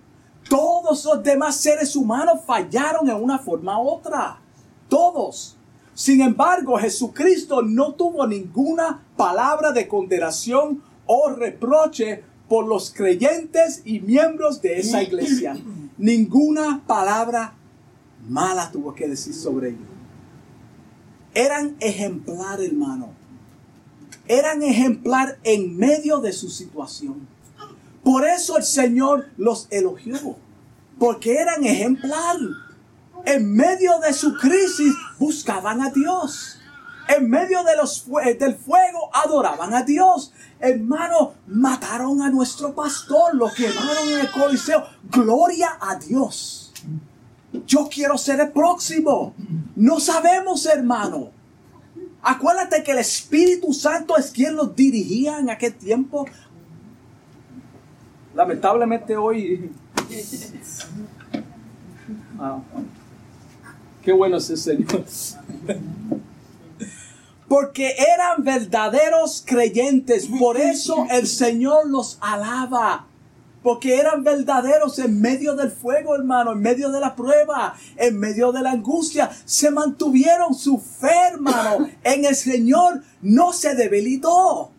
Todos 0.48 1.04
los 1.04 1.22
demás 1.22 1.56
seres 1.56 1.94
humanos 1.94 2.40
fallaron 2.44 3.08
en 3.08 3.16
una 3.16 3.38
forma 3.38 3.80
u 3.80 3.88
otra. 3.88 4.40
Todos. 4.88 5.56
Sin 5.94 6.20
embargo, 6.20 6.76
Jesucristo 6.76 7.62
no 7.62 7.94
tuvo 7.94 8.26
ninguna 8.26 9.06
palabra 9.16 9.70
de 9.70 9.86
condenación 9.86 10.82
o 11.06 11.30
reproche 11.30 12.24
por 12.54 12.68
los 12.68 12.92
creyentes 12.92 13.82
y 13.84 13.98
miembros 13.98 14.62
de 14.62 14.78
esa 14.78 15.02
iglesia. 15.02 15.56
Ninguna 15.98 16.84
palabra 16.86 17.54
mala 18.28 18.70
tuvo 18.70 18.94
que 18.94 19.08
decir 19.08 19.34
sobre 19.34 19.70
ellos. 19.70 19.88
Eran 21.34 21.74
ejemplar, 21.80 22.62
hermano. 22.62 23.08
Eran 24.28 24.62
ejemplar 24.62 25.36
en 25.42 25.76
medio 25.76 26.20
de 26.20 26.32
su 26.32 26.48
situación. 26.48 27.26
Por 28.04 28.24
eso 28.24 28.56
el 28.56 28.62
Señor 28.62 29.30
los 29.36 29.66
elogió. 29.72 30.36
Porque 31.00 31.34
eran 31.34 31.64
ejemplar. 31.64 32.36
En 33.24 33.52
medio 33.52 33.98
de 33.98 34.12
su 34.12 34.32
crisis 34.36 34.94
buscaban 35.18 35.82
a 35.82 35.90
Dios. 35.90 36.60
En 37.08 37.28
medio 37.28 37.64
de 37.64 37.74
los, 37.74 38.06
del 38.38 38.54
fuego 38.54 39.10
adoraban 39.12 39.74
a 39.74 39.82
Dios. 39.82 40.32
Hermano, 40.64 41.34
mataron 41.46 42.22
a 42.22 42.30
nuestro 42.30 42.74
pastor, 42.74 43.34
lo 43.34 43.52
quemaron 43.52 44.08
en 44.14 44.20
el 44.20 44.30
coliseo. 44.30 44.82
Gloria 45.10 45.76
a 45.78 45.96
Dios. 45.96 46.72
Yo 47.66 47.86
quiero 47.92 48.16
ser 48.16 48.40
el 48.40 48.50
próximo. 48.50 49.34
No 49.76 50.00
sabemos, 50.00 50.64
hermano. 50.64 51.28
Acuérdate 52.22 52.82
que 52.82 52.92
el 52.92 52.98
Espíritu 52.98 53.74
Santo 53.74 54.16
es 54.16 54.30
quien 54.30 54.56
los 54.56 54.74
dirigía 54.74 55.38
en 55.38 55.50
aquel 55.50 55.74
tiempo. 55.74 56.24
Lamentablemente 58.34 59.18
hoy... 59.18 59.70
Ah, 62.40 62.58
qué 64.02 64.12
bueno 64.12 64.38
es 64.38 64.48
el 64.48 64.56
Señor 64.56 65.04
porque 67.54 67.94
eran 68.12 68.42
verdaderos 68.42 69.44
creyentes. 69.46 70.26
Por 70.26 70.56
eso 70.56 71.06
el 71.08 71.28
Señor 71.28 71.88
los 71.88 72.18
alaba. 72.20 73.06
Porque 73.62 73.96
eran 73.96 74.24
verdaderos 74.24 74.98
en 74.98 75.20
medio 75.20 75.54
del 75.54 75.70
fuego, 75.70 76.16
hermano, 76.16 76.50
en 76.50 76.60
medio 76.60 76.90
de 76.90 76.98
la 76.98 77.14
prueba, 77.14 77.76
en 77.96 78.18
medio 78.18 78.50
de 78.50 78.60
la 78.60 78.72
angustia. 78.72 79.30
Se 79.44 79.70
mantuvieron 79.70 80.52
su 80.52 80.78
fe, 80.78 81.14
hermano, 81.32 81.88
en 82.02 82.24
el 82.24 82.34
Señor. 82.34 83.04
No 83.22 83.52
se 83.52 83.76
debilitó. 83.76 84.72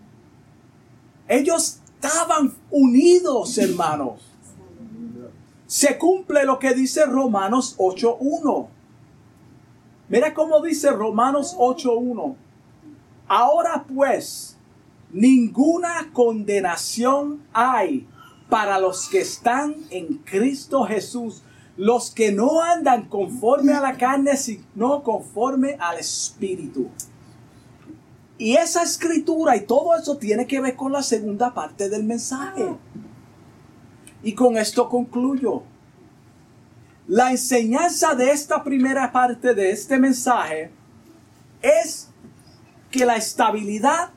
Ellos 1.29 1.79
estaban 2.01 2.55
unidos, 2.71 3.57
hermanos. 3.57 4.19
Se 5.65 5.97
cumple 5.97 6.43
lo 6.43 6.59
que 6.59 6.73
dice 6.73 7.05
Romanos 7.05 7.77
8.1. 7.77 8.67
Mira 10.09 10.33
cómo 10.33 10.59
dice 10.59 10.91
Romanos 10.91 11.55
8.1. 11.57 12.35
Ahora 13.27 13.85
pues, 13.87 14.57
ninguna 15.11 16.11
condenación 16.13 17.41
hay 17.53 18.07
para 18.49 18.79
los 18.79 19.09
que 19.09 19.21
están 19.21 19.75
en 19.89 20.19
Cristo 20.19 20.83
Jesús, 20.83 21.43
los 21.77 22.11
que 22.11 22.31
no 22.31 22.61
andan 22.61 23.05
conforme 23.09 23.73
a 23.73 23.81
la 23.81 23.97
carne, 23.97 24.37
sino 24.37 25.03
conforme 25.03 25.75
al 25.79 25.97
Espíritu. 25.97 26.89
Y 28.37 28.55
esa 28.55 28.83
escritura 28.83 29.55
y 29.55 29.65
todo 29.65 29.95
eso 29.95 30.17
tiene 30.17 30.45
que 30.45 30.59
ver 30.59 30.75
con 30.75 30.91
la 30.91 31.01
segunda 31.01 31.53
parte 31.53 31.89
del 31.89 32.03
mensaje. 32.03 32.65
Y 34.23 34.33
con 34.33 34.57
esto 34.57 34.89
concluyo. 34.89 35.63
La 37.07 37.31
enseñanza 37.31 38.15
de 38.15 38.31
esta 38.31 38.63
primera 38.63 39.11
parte 39.11 39.53
de 39.53 39.71
este 39.71 39.97
mensaje 39.99 40.71
es 41.61 42.04
que 42.95 43.05
la 43.05 43.17
estabilidad 43.17 44.09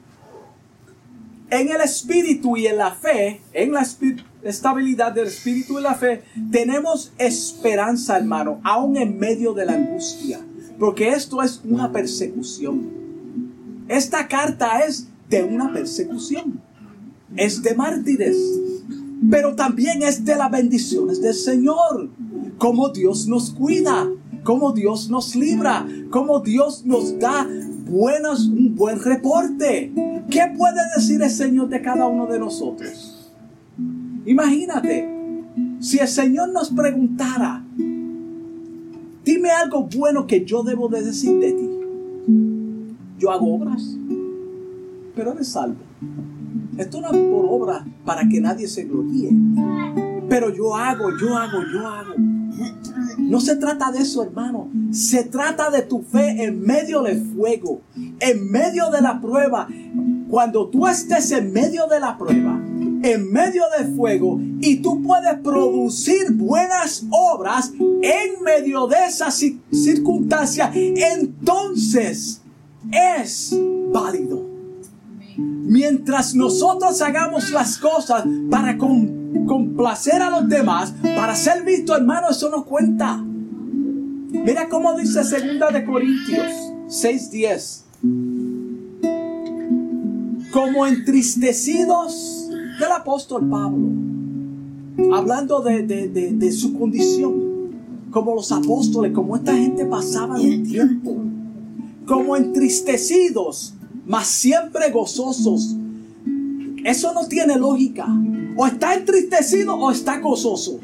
en 1.51 1.69
el 1.69 1.81
espíritu 1.81 2.57
y 2.57 2.67
en 2.67 2.77
la 2.77 2.93
fe, 2.93 3.41
en 3.53 3.73
la 3.73 3.87
estabilidad 4.43 5.13
del 5.13 5.27
espíritu 5.27 5.79
y 5.79 5.83
la 5.83 5.95
fe, 5.95 6.23
tenemos 6.53 7.13
esperanza, 7.19 8.19
hermano, 8.19 8.61
aún 8.63 8.97
en 8.97 9.19
medio 9.19 9.53
de 9.55 9.67
la 9.67 9.73
angustia, 9.73 10.41
porque 10.79 11.09
esto 11.09 11.43
es 11.43 11.61
una 11.65 11.91
persecución. 11.91 12.89
Esta 13.89 14.29
carta 14.29 14.81
es 14.81 15.09
de 15.29 15.43
una 15.43 15.73
persecución, 15.73 16.61
es 17.35 17.63
de 17.63 17.75
mártires, 17.75 18.37
pero 19.31 19.57
también 19.57 20.03
es 20.03 20.25
de 20.25 20.37
las 20.37 20.51
bendiciones 20.51 21.21
del 21.21 21.35
Señor, 21.35 22.11
como 22.59 22.91
Dios 22.91 23.27
nos 23.27 23.51
cuida, 23.51 24.09
como 24.45 24.73
Dios 24.73 25.09
nos 25.09 25.35
libra, 25.35 25.87
como 26.11 26.41
Dios 26.41 26.85
nos 26.85 27.19
da 27.19 27.47
buenas, 27.89 28.47
un 28.47 28.75
buen 28.75 29.03
reporte. 29.03 29.93
¿Qué 30.31 30.53
puede 30.57 30.81
decir 30.97 31.23
el 31.23 31.31
Señor 31.31 31.69
de 31.69 31.81
cada 31.83 32.07
uno 32.07 32.27
de 32.27 32.39
nosotros? 32.39 33.33
Imagínate, 34.27 35.09
si 35.81 35.99
el 35.99 36.09
Señor 36.09 36.51
nos 36.51 36.71
preguntara, 36.71 37.65
dime 39.25 39.51
algo 39.51 39.89
bueno 39.95 40.27
que 40.27 40.45
yo 40.45 40.63
debo 40.63 40.89
de 40.89 41.03
decir 41.03 41.39
de 41.39 41.53
ti. 41.53 41.69
Yo 43.19 43.31
hago 43.31 43.55
obras, 43.55 43.97
pero 45.17 45.33
eres 45.33 45.49
salvo. 45.49 45.81
Esto 46.77 47.01
no 47.01 47.09
es 47.09 47.17
por 47.17 47.47
obra 47.49 47.85
para 48.05 48.29
que 48.29 48.41
nadie 48.41 48.69
se 48.69 48.85
gloríe. 48.85 49.31
Pero 50.29 50.55
yo 50.55 50.77
hago, 50.77 51.11
yo 51.19 51.37
hago, 51.37 51.59
yo 51.73 51.89
hago. 51.89 52.15
No 53.19 53.41
se 53.41 53.57
trata 53.57 53.91
de 53.91 54.01
eso, 54.01 54.23
hermano. 54.23 54.71
Se 54.93 55.25
trata 55.25 55.71
de 55.71 55.83
tu 55.83 56.03
fe 56.03 56.45
en 56.45 56.61
medio 56.61 57.03
del 57.03 57.21
fuego, 57.35 57.81
en 58.21 58.51
medio 58.51 58.91
de 58.91 59.03
la 59.03 59.21
prueba. 59.21 59.69
Cuando 60.31 60.69
tú 60.69 60.87
estés 60.87 61.33
en 61.33 61.53
medio 61.53 61.87
de 61.89 62.01
la 62.01 62.17
prueba, 62.17 62.61
en 63.03 63.33
medio 63.33 63.65
del 63.77 63.95
fuego, 63.95 64.41
y 64.61 64.77
tú 64.77 65.03
puedes 65.03 65.35
producir 65.41 66.33
buenas 66.33 67.05
obras 67.11 67.73
en 67.79 68.43
medio 68.45 68.87
de 68.87 69.07
esas 69.07 69.43
circunstancias, 69.73 70.71
entonces 70.75 72.41
es 72.93 73.59
válido. 73.93 74.47
Mientras 75.37 76.35
nosotros 76.35 77.01
hagamos 77.03 77.51
las 77.51 77.79
cosas 77.79 78.25
para 78.51 78.77
complacer 79.47 80.23
a 80.23 80.31
los 80.31 80.49
demás, 80.49 80.93
para 81.03 81.35
ser 81.35 81.65
visto, 81.65 81.97
hermano, 81.97 82.29
eso 82.31 82.51
no 82.51 82.65
cuenta. 82.65 83.23
Mira 83.23 84.69
cómo 84.69 84.95
dice 84.97 85.25
segunda 85.25 85.71
de 85.71 85.85
Corintios 85.85 86.51
6:10. 86.89 87.85
Como 90.53 90.87
entristecidos 90.87 92.49
del 92.81 92.93
apóstol 92.93 93.49
Pablo. 93.49 93.89
hablando 95.13 95.61
de, 95.61 95.83
de- 95.85 96.09
de- 96.09 96.33
de 96.33 96.53
su 96.53 96.77
condición, 96.77 97.35
como 98.11 98.35
los 98.35 98.51
apóstoles, 98.51 99.13
como 99.13 99.37
esta 99.37 99.55
gente 99.55 99.85
pasaba 99.87 100.41
el 100.41 100.65
tiempo, 100.65 101.17
como 102.05 102.35
entristecidos, 102.35 103.75
mas 104.07 104.27
siempre 104.27 104.91
gozosos. 104.91 105.77
Eso 106.85 107.13
no 107.15 107.27
tiene 107.29 107.57
lógica. 107.57 108.09
O 108.61 108.67
está 108.67 108.95
entristecido 108.95 109.77
o 109.77 109.89
está 109.93 110.19
gozoso. 110.19 110.81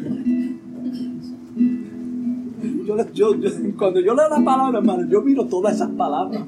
Yo, 2.87 2.97
yo- 3.13 3.35
yo- 3.41 3.51
cuando 3.77 3.99
yo 4.01 4.15
leo 4.15 4.29
la 4.29 4.45
palabra, 4.45 4.79
hermano, 4.79 5.09
yo 5.11 5.23
miro 5.23 5.47
todas 5.47 5.75
esas 5.75 5.91
palabras. 5.91 6.43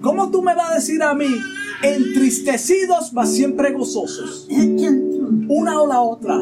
¿Cómo 0.00 0.30
tú 0.30 0.40
me 0.42 0.54
vas 0.54 0.70
a 0.70 0.74
decir 0.76 1.02
a 1.02 1.14
mí, 1.14 1.26
entristecidos, 1.82 3.12
mas 3.12 3.32
siempre 3.32 3.72
gozosos? 3.72 4.46
Una 5.48 5.80
o 5.80 5.86
la 5.88 6.00
otra. 6.00 6.36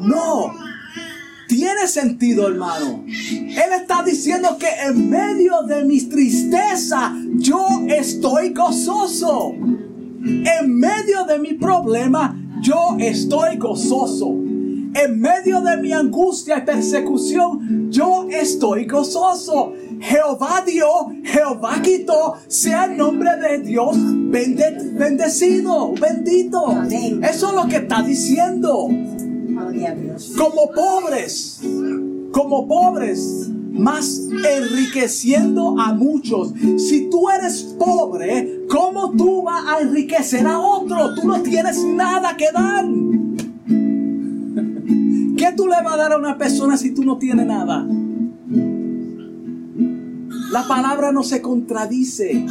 No. 0.00 0.52
Tiene 1.46 1.86
sentido, 1.86 2.48
hermano. 2.48 3.04
Él 3.06 3.72
está 3.80 4.02
diciendo 4.02 4.56
que 4.58 4.66
en 4.88 5.08
medio 5.08 5.62
de 5.62 5.84
mi 5.84 6.00
tristeza, 6.02 7.14
yo 7.36 7.64
estoy 7.88 8.52
gozoso. 8.52 9.54
En 10.24 10.78
medio 10.78 11.24
de 11.26 11.38
mi 11.38 11.54
problema, 11.54 12.36
yo 12.60 12.96
estoy 12.98 13.56
gozoso. 13.56 14.30
En 14.30 15.20
medio 15.20 15.60
de 15.60 15.76
mi 15.76 15.92
angustia 15.92 16.58
y 16.58 16.62
persecución, 16.62 17.90
yo 17.90 18.26
estoy 18.30 18.86
gozoso. 18.86 19.72
Jehová 20.00 20.62
dio, 20.66 20.86
Jehová 21.24 21.80
quitó, 21.82 22.34
sea 22.48 22.84
el 22.86 22.96
nombre 22.96 23.30
de 23.36 23.58
Dios 23.58 23.96
bende- 23.96 24.92
bendecido, 24.94 25.92
bendito. 26.00 26.64
Eso 27.22 27.48
es 27.48 27.54
lo 27.54 27.66
que 27.68 27.76
está 27.76 28.02
diciendo 28.02 28.88
como 30.36 30.70
pobres, 30.72 31.60
como 32.32 32.66
pobres, 32.68 33.47
más 33.78 34.28
enriqueciendo 34.56 35.80
a 35.80 35.92
muchos. 35.94 36.52
Si 36.76 37.08
tú 37.10 37.30
eres 37.30 37.76
pobre, 37.78 38.66
¿cómo 38.68 39.12
tú 39.12 39.42
vas 39.42 39.64
a 39.66 39.80
enriquecer 39.80 40.46
a 40.46 40.58
otro? 40.58 41.14
Tú 41.14 41.26
no 41.26 41.40
tienes 41.42 41.82
nada 41.84 42.36
que 42.36 42.52
dar. 42.52 42.84
¿Qué 45.36 45.52
tú 45.56 45.66
le 45.68 45.82
vas 45.82 45.94
a 45.94 45.96
dar 45.96 46.12
a 46.12 46.18
una 46.18 46.36
persona 46.36 46.76
si 46.76 46.92
tú 46.92 47.04
no 47.04 47.18
tienes 47.18 47.46
nada? 47.46 47.86
La 50.52 50.66
palabra 50.66 51.12
no 51.12 51.22
se 51.22 51.40
contradice 51.40 52.44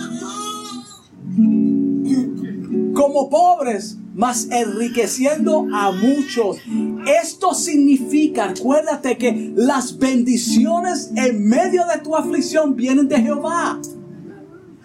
como 2.93 3.29
pobres, 3.29 3.97
mas 4.17 4.49
enriqueciendo 4.49 5.67
a 5.71 5.91
muchos. 5.91 6.57
Esto 7.21 7.53
significa, 7.53 8.45
acuérdate 8.45 9.15
que 9.15 9.53
las 9.55 9.97
bendiciones 9.99 11.11
en 11.15 11.47
medio 11.47 11.85
de 11.85 11.99
tu 11.99 12.15
aflicción 12.15 12.75
vienen 12.75 13.07
de 13.07 13.21
Jehová. 13.21 13.79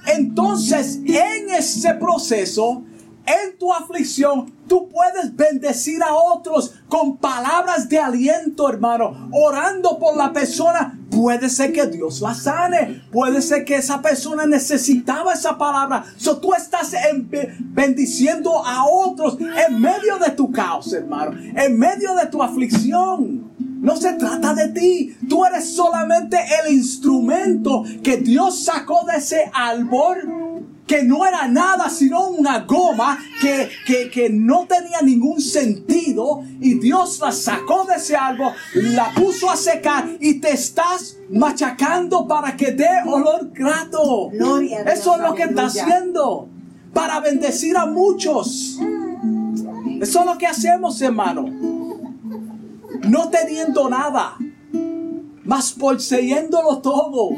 Entonces, 0.06 1.00
en 1.06 1.48
ese 1.48 1.94
proceso, 1.94 2.84
en 3.26 3.56
tu 3.58 3.72
aflicción, 3.72 4.52
tú 4.68 4.88
puedes 4.88 5.34
bendecir 5.36 6.02
a 6.02 6.14
otros 6.14 6.74
con 6.88 7.16
palabras 7.18 7.88
de 7.88 7.98
aliento, 7.98 8.68
hermano, 8.68 9.28
orando 9.32 9.98
por 9.98 10.16
la 10.16 10.32
persona. 10.32 10.98
Puede 11.10 11.48
ser 11.50 11.72
que 11.72 11.86
Dios 11.86 12.20
la 12.20 12.34
sane, 12.34 13.02
puede 13.12 13.42
ser 13.42 13.64
que 13.64 13.76
esa 13.76 14.00
persona 14.00 14.46
necesitaba 14.46 15.34
esa 15.34 15.56
palabra. 15.58 16.04
So, 16.16 16.38
tú 16.38 16.54
estás 16.54 16.94
en- 16.94 17.28
bendiciendo 17.60 18.64
a 18.64 18.84
otros 18.86 19.36
en 19.40 19.80
medio 19.80 20.18
de 20.18 20.30
tu 20.30 20.50
caos, 20.50 20.92
hermano, 20.92 21.32
en 21.54 21.78
medio 21.78 22.14
de 22.14 22.26
tu 22.26 22.42
aflicción. 22.42 23.50
No 23.82 23.96
se 23.96 24.12
trata 24.14 24.54
de 24.54 24.68
ti. 24.68 25.16
Tú 25.28 25.44
eres 25.44 25.74
solamente 25.74 26.38
el 26.64 26.72
instrumento 26.72 27.82
que 28.02 28.16
Dios 28.18 28.64
sacó 28.64 29.04
de 29.04 29.18
ese 29.18 29.50
árbol 29.52 30.41
que 30.86 31.02
no 31.04 31.24
era 31.24 31.48
nada 31.48 31.88
sino 31.88 32.28
una 32.28 32.60
goma 32.60 33.18
que, 33.40 33.68
que, 33.86 34.10
que 34.10 34.30
no 34.30 34.66
tenía 34.66 35.00
ningún 35.02 35.40
sentido 35.40 36.42
y 36.60 36.74
Dios 36.74 37.20
la 37.20 37.32
sacó 37.32 37.84
de 37.84 37.94
ese 37.94 38.16
árbol, 38.16 38.52
la 38.74 39.12
puso 39.14 39.50
a 39.50 39.56
secar 39.56 40.08
y 40.20 40.34
te 40.34 40.50
estás 40.50 41.16
machacando 41.30 42.26
para 42.26 42.56
que 42.56 42.72
dé 42.72 42.88
olor 43.06 43.50
grato. 43.52 44.28
Gloria 44.30 44.80
a 44.80 44.84
Dios, 44.84 44.98
Eso 44.98 45.16
es 45.16 45.22
lo 45.22 45.34
que 45.34 45.44
está 45.44 45.66
haciendo 45.66 46.48
para 46.92 47.20
bendecir 47.20 47.76
a 47.76 47.86
muchos. 47.86 48.78
Eso 50.00 50.20
es 50.20 50.26
lo 50.26 50.36
que 50.38 50.46
hacemos, 50.46 51.00
hermano. 51.00 51.46
No 53.08 53.28
teniendo 53.30 53.88
nada, 53.88 54.36
mas 55.44 55.72
poseyéndolo 55.72 56.78
todo. 56.78 57.30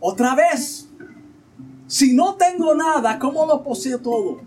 Otra 0.00 0.34
vez, 0.34 0.81
si 1.92 2.14
no 2.14 2.36
tengo 2.36 2.74
nada, 2.74 3.18
¿cómo 3.18 3.44
lo 3.44 3.62
poseo 3.62 3.98
todo? 3.98 4.40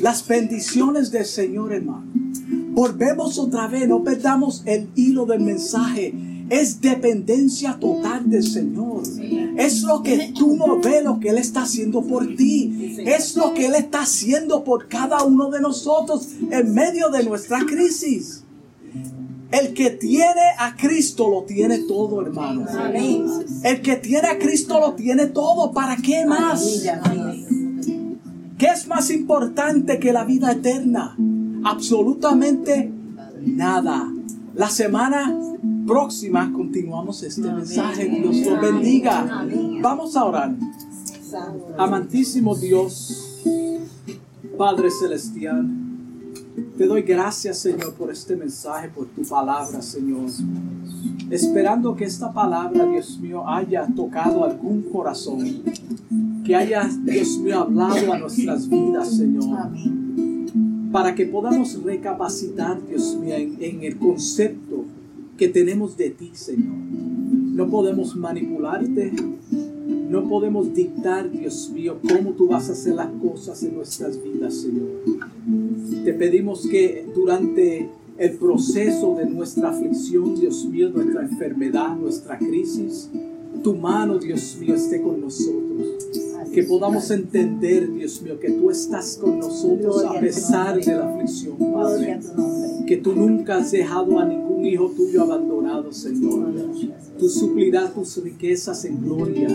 Las 0.00 0.26
bendiciones 0.26 1.10
del 1.10 1.26
Señor, 1.26 1.74
hermano. 1.74 2.06
Volvemos 2.70 3.38
otra 3.38 3.68
vez, 3.68 3.86
no 3.86 4.02
perdamos 4.02 4.62
el 4.64 4.88
hilo 4.94 5.26
del 5.26 5.40
mensaje. 5.40 6.14
Es 6.48 6.80
dependencia 6.80 7.78
total 7.78 8.30
del 8.30 8.42
Señor. 8.42 9.02
Es 9.58 9.82
lo 9.82 10.02
que 10.02 10.32
tú 10.34 10.56
no 10.56 10.80
ves, 10.80 11.04
lo 11.04 11.20
que 11.20 11.28
Él 11.28 11.36
está 11.36 11.64
haciendo 11.64 12.00
por 12.00 12.34
ti. 12.34 12.96
Es 13.04 13.36
lo 13.36 13.52
que 13.52 13.66
Él 13.66 13.74
está 13.74 14.04
haciendo 14.04 14.64
por 14.64 14.88
cada 14.88 15.24
uno 15.24 15.50
de 15.50 15.60
nosotros 15.60 16.26
en 16.50 16.72
medio 16.72 17.10
de 17.10 17.22
nuestra 17.22 17.66
crisis. 17.66 18.41
El 19.52 19.74
que 19.74 19.90
tiene 19.90 20.40
a 20.58 20.74
Cristo 20.76 21.28
lo 21.28 21.42
tiene 21.42 21.80
todo, 21.80 22.22
hermano. 22.22 22.66
El 23.62 23.82
que 23.82 23.96
tiene 23.96 24.28
a 24.28 24.38
Cristo 24.38 24.80
lo 24.80 24.94
tiene 24.94 25.26
todo. 25.26 25.72
¿Para 25.72 25.96
qué 25.96 26.24
más? 26.26 26.82
¿Qué 28.58 28.66
es 28.66 28.86
más 28.88 29.10
importante 29.10 29.98
que 29.98 30.12
la 30.12 30.24
vida 30.24 30.52
eterna? 30.52 31.16
Absolutamente 31.64 32.90
nada. 33.40 34.10
La 34.54 34.68
semana 34.68 35.38
próxima 35.86 36.52
continuamos 36.52 37.22
este 37.22 37.52
mensaje. 37.52 38.08
Dios 38.08 38.46
los 38.46 38.60
bendiga. 38.60 39.46
Vamos 39.80 40.16
a 40.16 40.24
orar. 40.24 40.54
Amantísimo 41.78 42.54
Dios, 42.54 43.40
Padre 44.58 44.90
Celestial, 44.90 45.66
te 46.76 46.86
doy 46.86 47.02
gracias, 47.02 47.58
Señor, 47.58 47.94
por 47.94 48.10
este 48.10 48.36
mensaje, 48.36 48.88
por 48.88 49.06
tu 49.06 49.22
palabra, 49.22 49.80
Señor. 49.82 50.30
Esperando 51.30 51.96
que 51.96 52.04
esta 52.04 52.32
palabra, 52.32 52.86
Dios 52.86 53.18
mío, 53.18 53.48
haya 53.48 53.86
tocado 53.94 54.44
algún 54.44 54.82
corazón. 54.82 55.62
Que 56.44 56.54
haya, 56.56 56.88
Dios 57.04 57.38
mío, 57.38 57.60
hablado 57.60 58.12
a 58.12 58.18
nuestras 58.18 58.68
vidas, 58.68 59.16
Señor 59.16 59.70
para 60.92 61.14
que 61.14 61.24
podamos 61.24 61.82
recapacitar, 61.82 62.78
Dios 62.86 63.16
mío, 63.16 63.34
en, 63.34 63.56
en 63.60 63.82
el 63.82 63.96
concepto 63.96 64.84
que 65.38 65.48
tenemos 65.48 65.96
de 65.96 66.10
ti, 66.10 66.30
Señor. 66.34 66.76
No 66.76 67.68
podemos 67.68 68.14
manipularte, 68.14 69.12
no 70.10 70.28
podemos 70.28 70.72
dictar, 70.74 71.30
Dios 71.30 71.70
mío, 71.70 71.98
cómo 72.06 72.32
tú 72.32 72.48
vas 72.48 72.68
a 72.68 72.72
hacer 72.72 72.94
las 72.94 73.08
cosas 73.22 73.62
en 73.62 73.74
nuestras 73.74 74.22
vidas, 74.22 74.54
Señor. 74.54 74.88
Te 76.04 76.12
pedimos 76.14 76.66
que 76.66 77.06
durante 77.14 77.88
el 78.18 78.32
proceso 78.32 79.14
de 79.16 79.26
nuestra 79.26 79.70
aflicción, 79.70 80.38
Dios 80.38 80.64
mío, 80.66 80.90
nuestra 80.90 81.22
enfermedad, 81.22 81.96
nuestra 81.96 82.38
crisis, 82.38 83.10
tu 83.62 83.74
mano, 83.74 84.18
Dios 84.18 84.56
mío, 84.60 84.74
esté 84.74 85.00
con 85.00 85.20
nosotros. 85.20 85.86
Que 86.52 86.64
podamos 86.64 87.10
entender, 87.10 87.90
Dios 87.92 88.20
mío, 88.20 88.38
que 88.38 88.50
tú 88.50 88.70
estás 88.70 89.16
con 89.16 89.38
nosotros 89.38 90.04
a 90.04 90.20
pesar 90.20 90.78
de 90.78 90.94
la 90.94 91.08
aflicción, 91.08 91.56
Padre. 91.72 92.20
Que 92.86 92.96
tú 92.98 93.14
nunca 93.14 93.58
has 93.58 93.70
dejado 93.72 94.18
a 94.18 94.24
ningún 94.24 94.66
hijo 94.66 94.90
tuyo 94.90 95.22
abandonado, 95.22 95.92
Señor. 95.92 96.52
Tú 97.18 97.28
suplirás 97.28 97.94
tus 97.94 98.22
riquezas 98.22 98.84
en 98.84 99.02
gloria. 99.02 99.48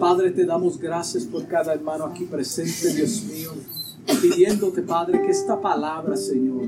Padre, 0.00 0.30
te 0.30 0.44
damos 0.44 0.78
gracias 0.78 1.24
por 1.24 1.46
cada 1.46 1.74
hermano 1.74 2.04
aquí 2.04 2.24
presente, 2.24 2.94
Dios 2.94 3.24
mío. 3.24 3.50
Pidiéndote, 4.20 4.82
Padre, 4.82 5.22
que 5.22 5.30
esta 5.30 5.60
palabra, 5.60 6.16
Señor, 6.16 6.62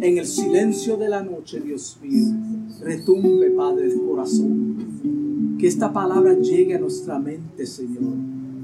en 0.00 0.18
el 0.18 0.26
silencio 0.26 0.96
de 0.96 1.08
la 1.08 1.22
noche, 1.22 1.60
Dios 1.60 1.98
mío, 2.02 2.34
retumbe, 2.80 3.50
Padre, 3.50 3.86
el 3.86 4.00
corazón. 4.00 5.56
Que 5.58 5.68
esta 5.68 5.92
palabra 5.92 6.34
llegue 6.34 6.74
a 6.74 6.80
nuestra 6.80 7.18
mente, 7.18 7.64
Señor. 7.64 8.14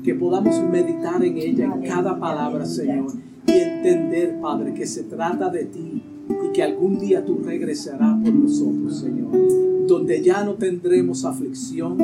Que 0.02 0.14
podamos 0.14 0.60
meditar 0.70 1.24
en 1.24 1.36
ella, 1.36 1.72
en 1.72 1.82
cada 1.82 2.18
palabra, 2.18 2.66
Señor. 2.66 3.12
Y 3.46 3.52
entender, 3.52 4.40
Padre, 4.40 4.74
que 4.74 4.86
se 4.86 5.04
trata 5.04 5.48
de 5.50 5.64
ti 5.66 6.02
y 6.28 6.52
que 6.52 6.62
algún 6.62 6.98
día 6.98 7.24
tú 7.24 7.38
regresarás 7.44 8.22
por 8.22 8.32
nosotros, 8.32 8.98
Señor. 8.98 9.86
Donde 9.86 10.22
ya 10.22 10.44
no 10.44 10.54
tendremos 10.54 11.24
aflicción, 11.24 11.96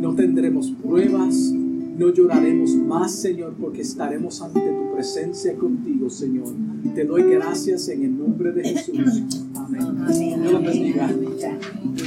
no 0.00 0.14
tendremos 0.14 0.70
pruebas, 0.82 1.52
No 1.98 2.12
lloraremos 2.12 2.76
más, 2.76 3.12
Señor, 3.12 3.54
porque 3.60 3.82
estaremos 3.82 4.40
ante 4.40 4.60
tu 4.60 4.94
presencia 4.94 5.56
contigo, 5.56 6.08
Señor. 6.08 6.46
Te 6.94 7.04
doy 7.04 7.24
gracias 7.24 7.88
en 7.88 8.04
el 8.04 8.16
nombre 8.16 8.52
de 8.52 8.68
Jesús. 8.68 9.24
Amén. 9.56 10.40
Dios 10.40 10.62
bendiga. 10.62 11.08
Amén. 11.08 11.97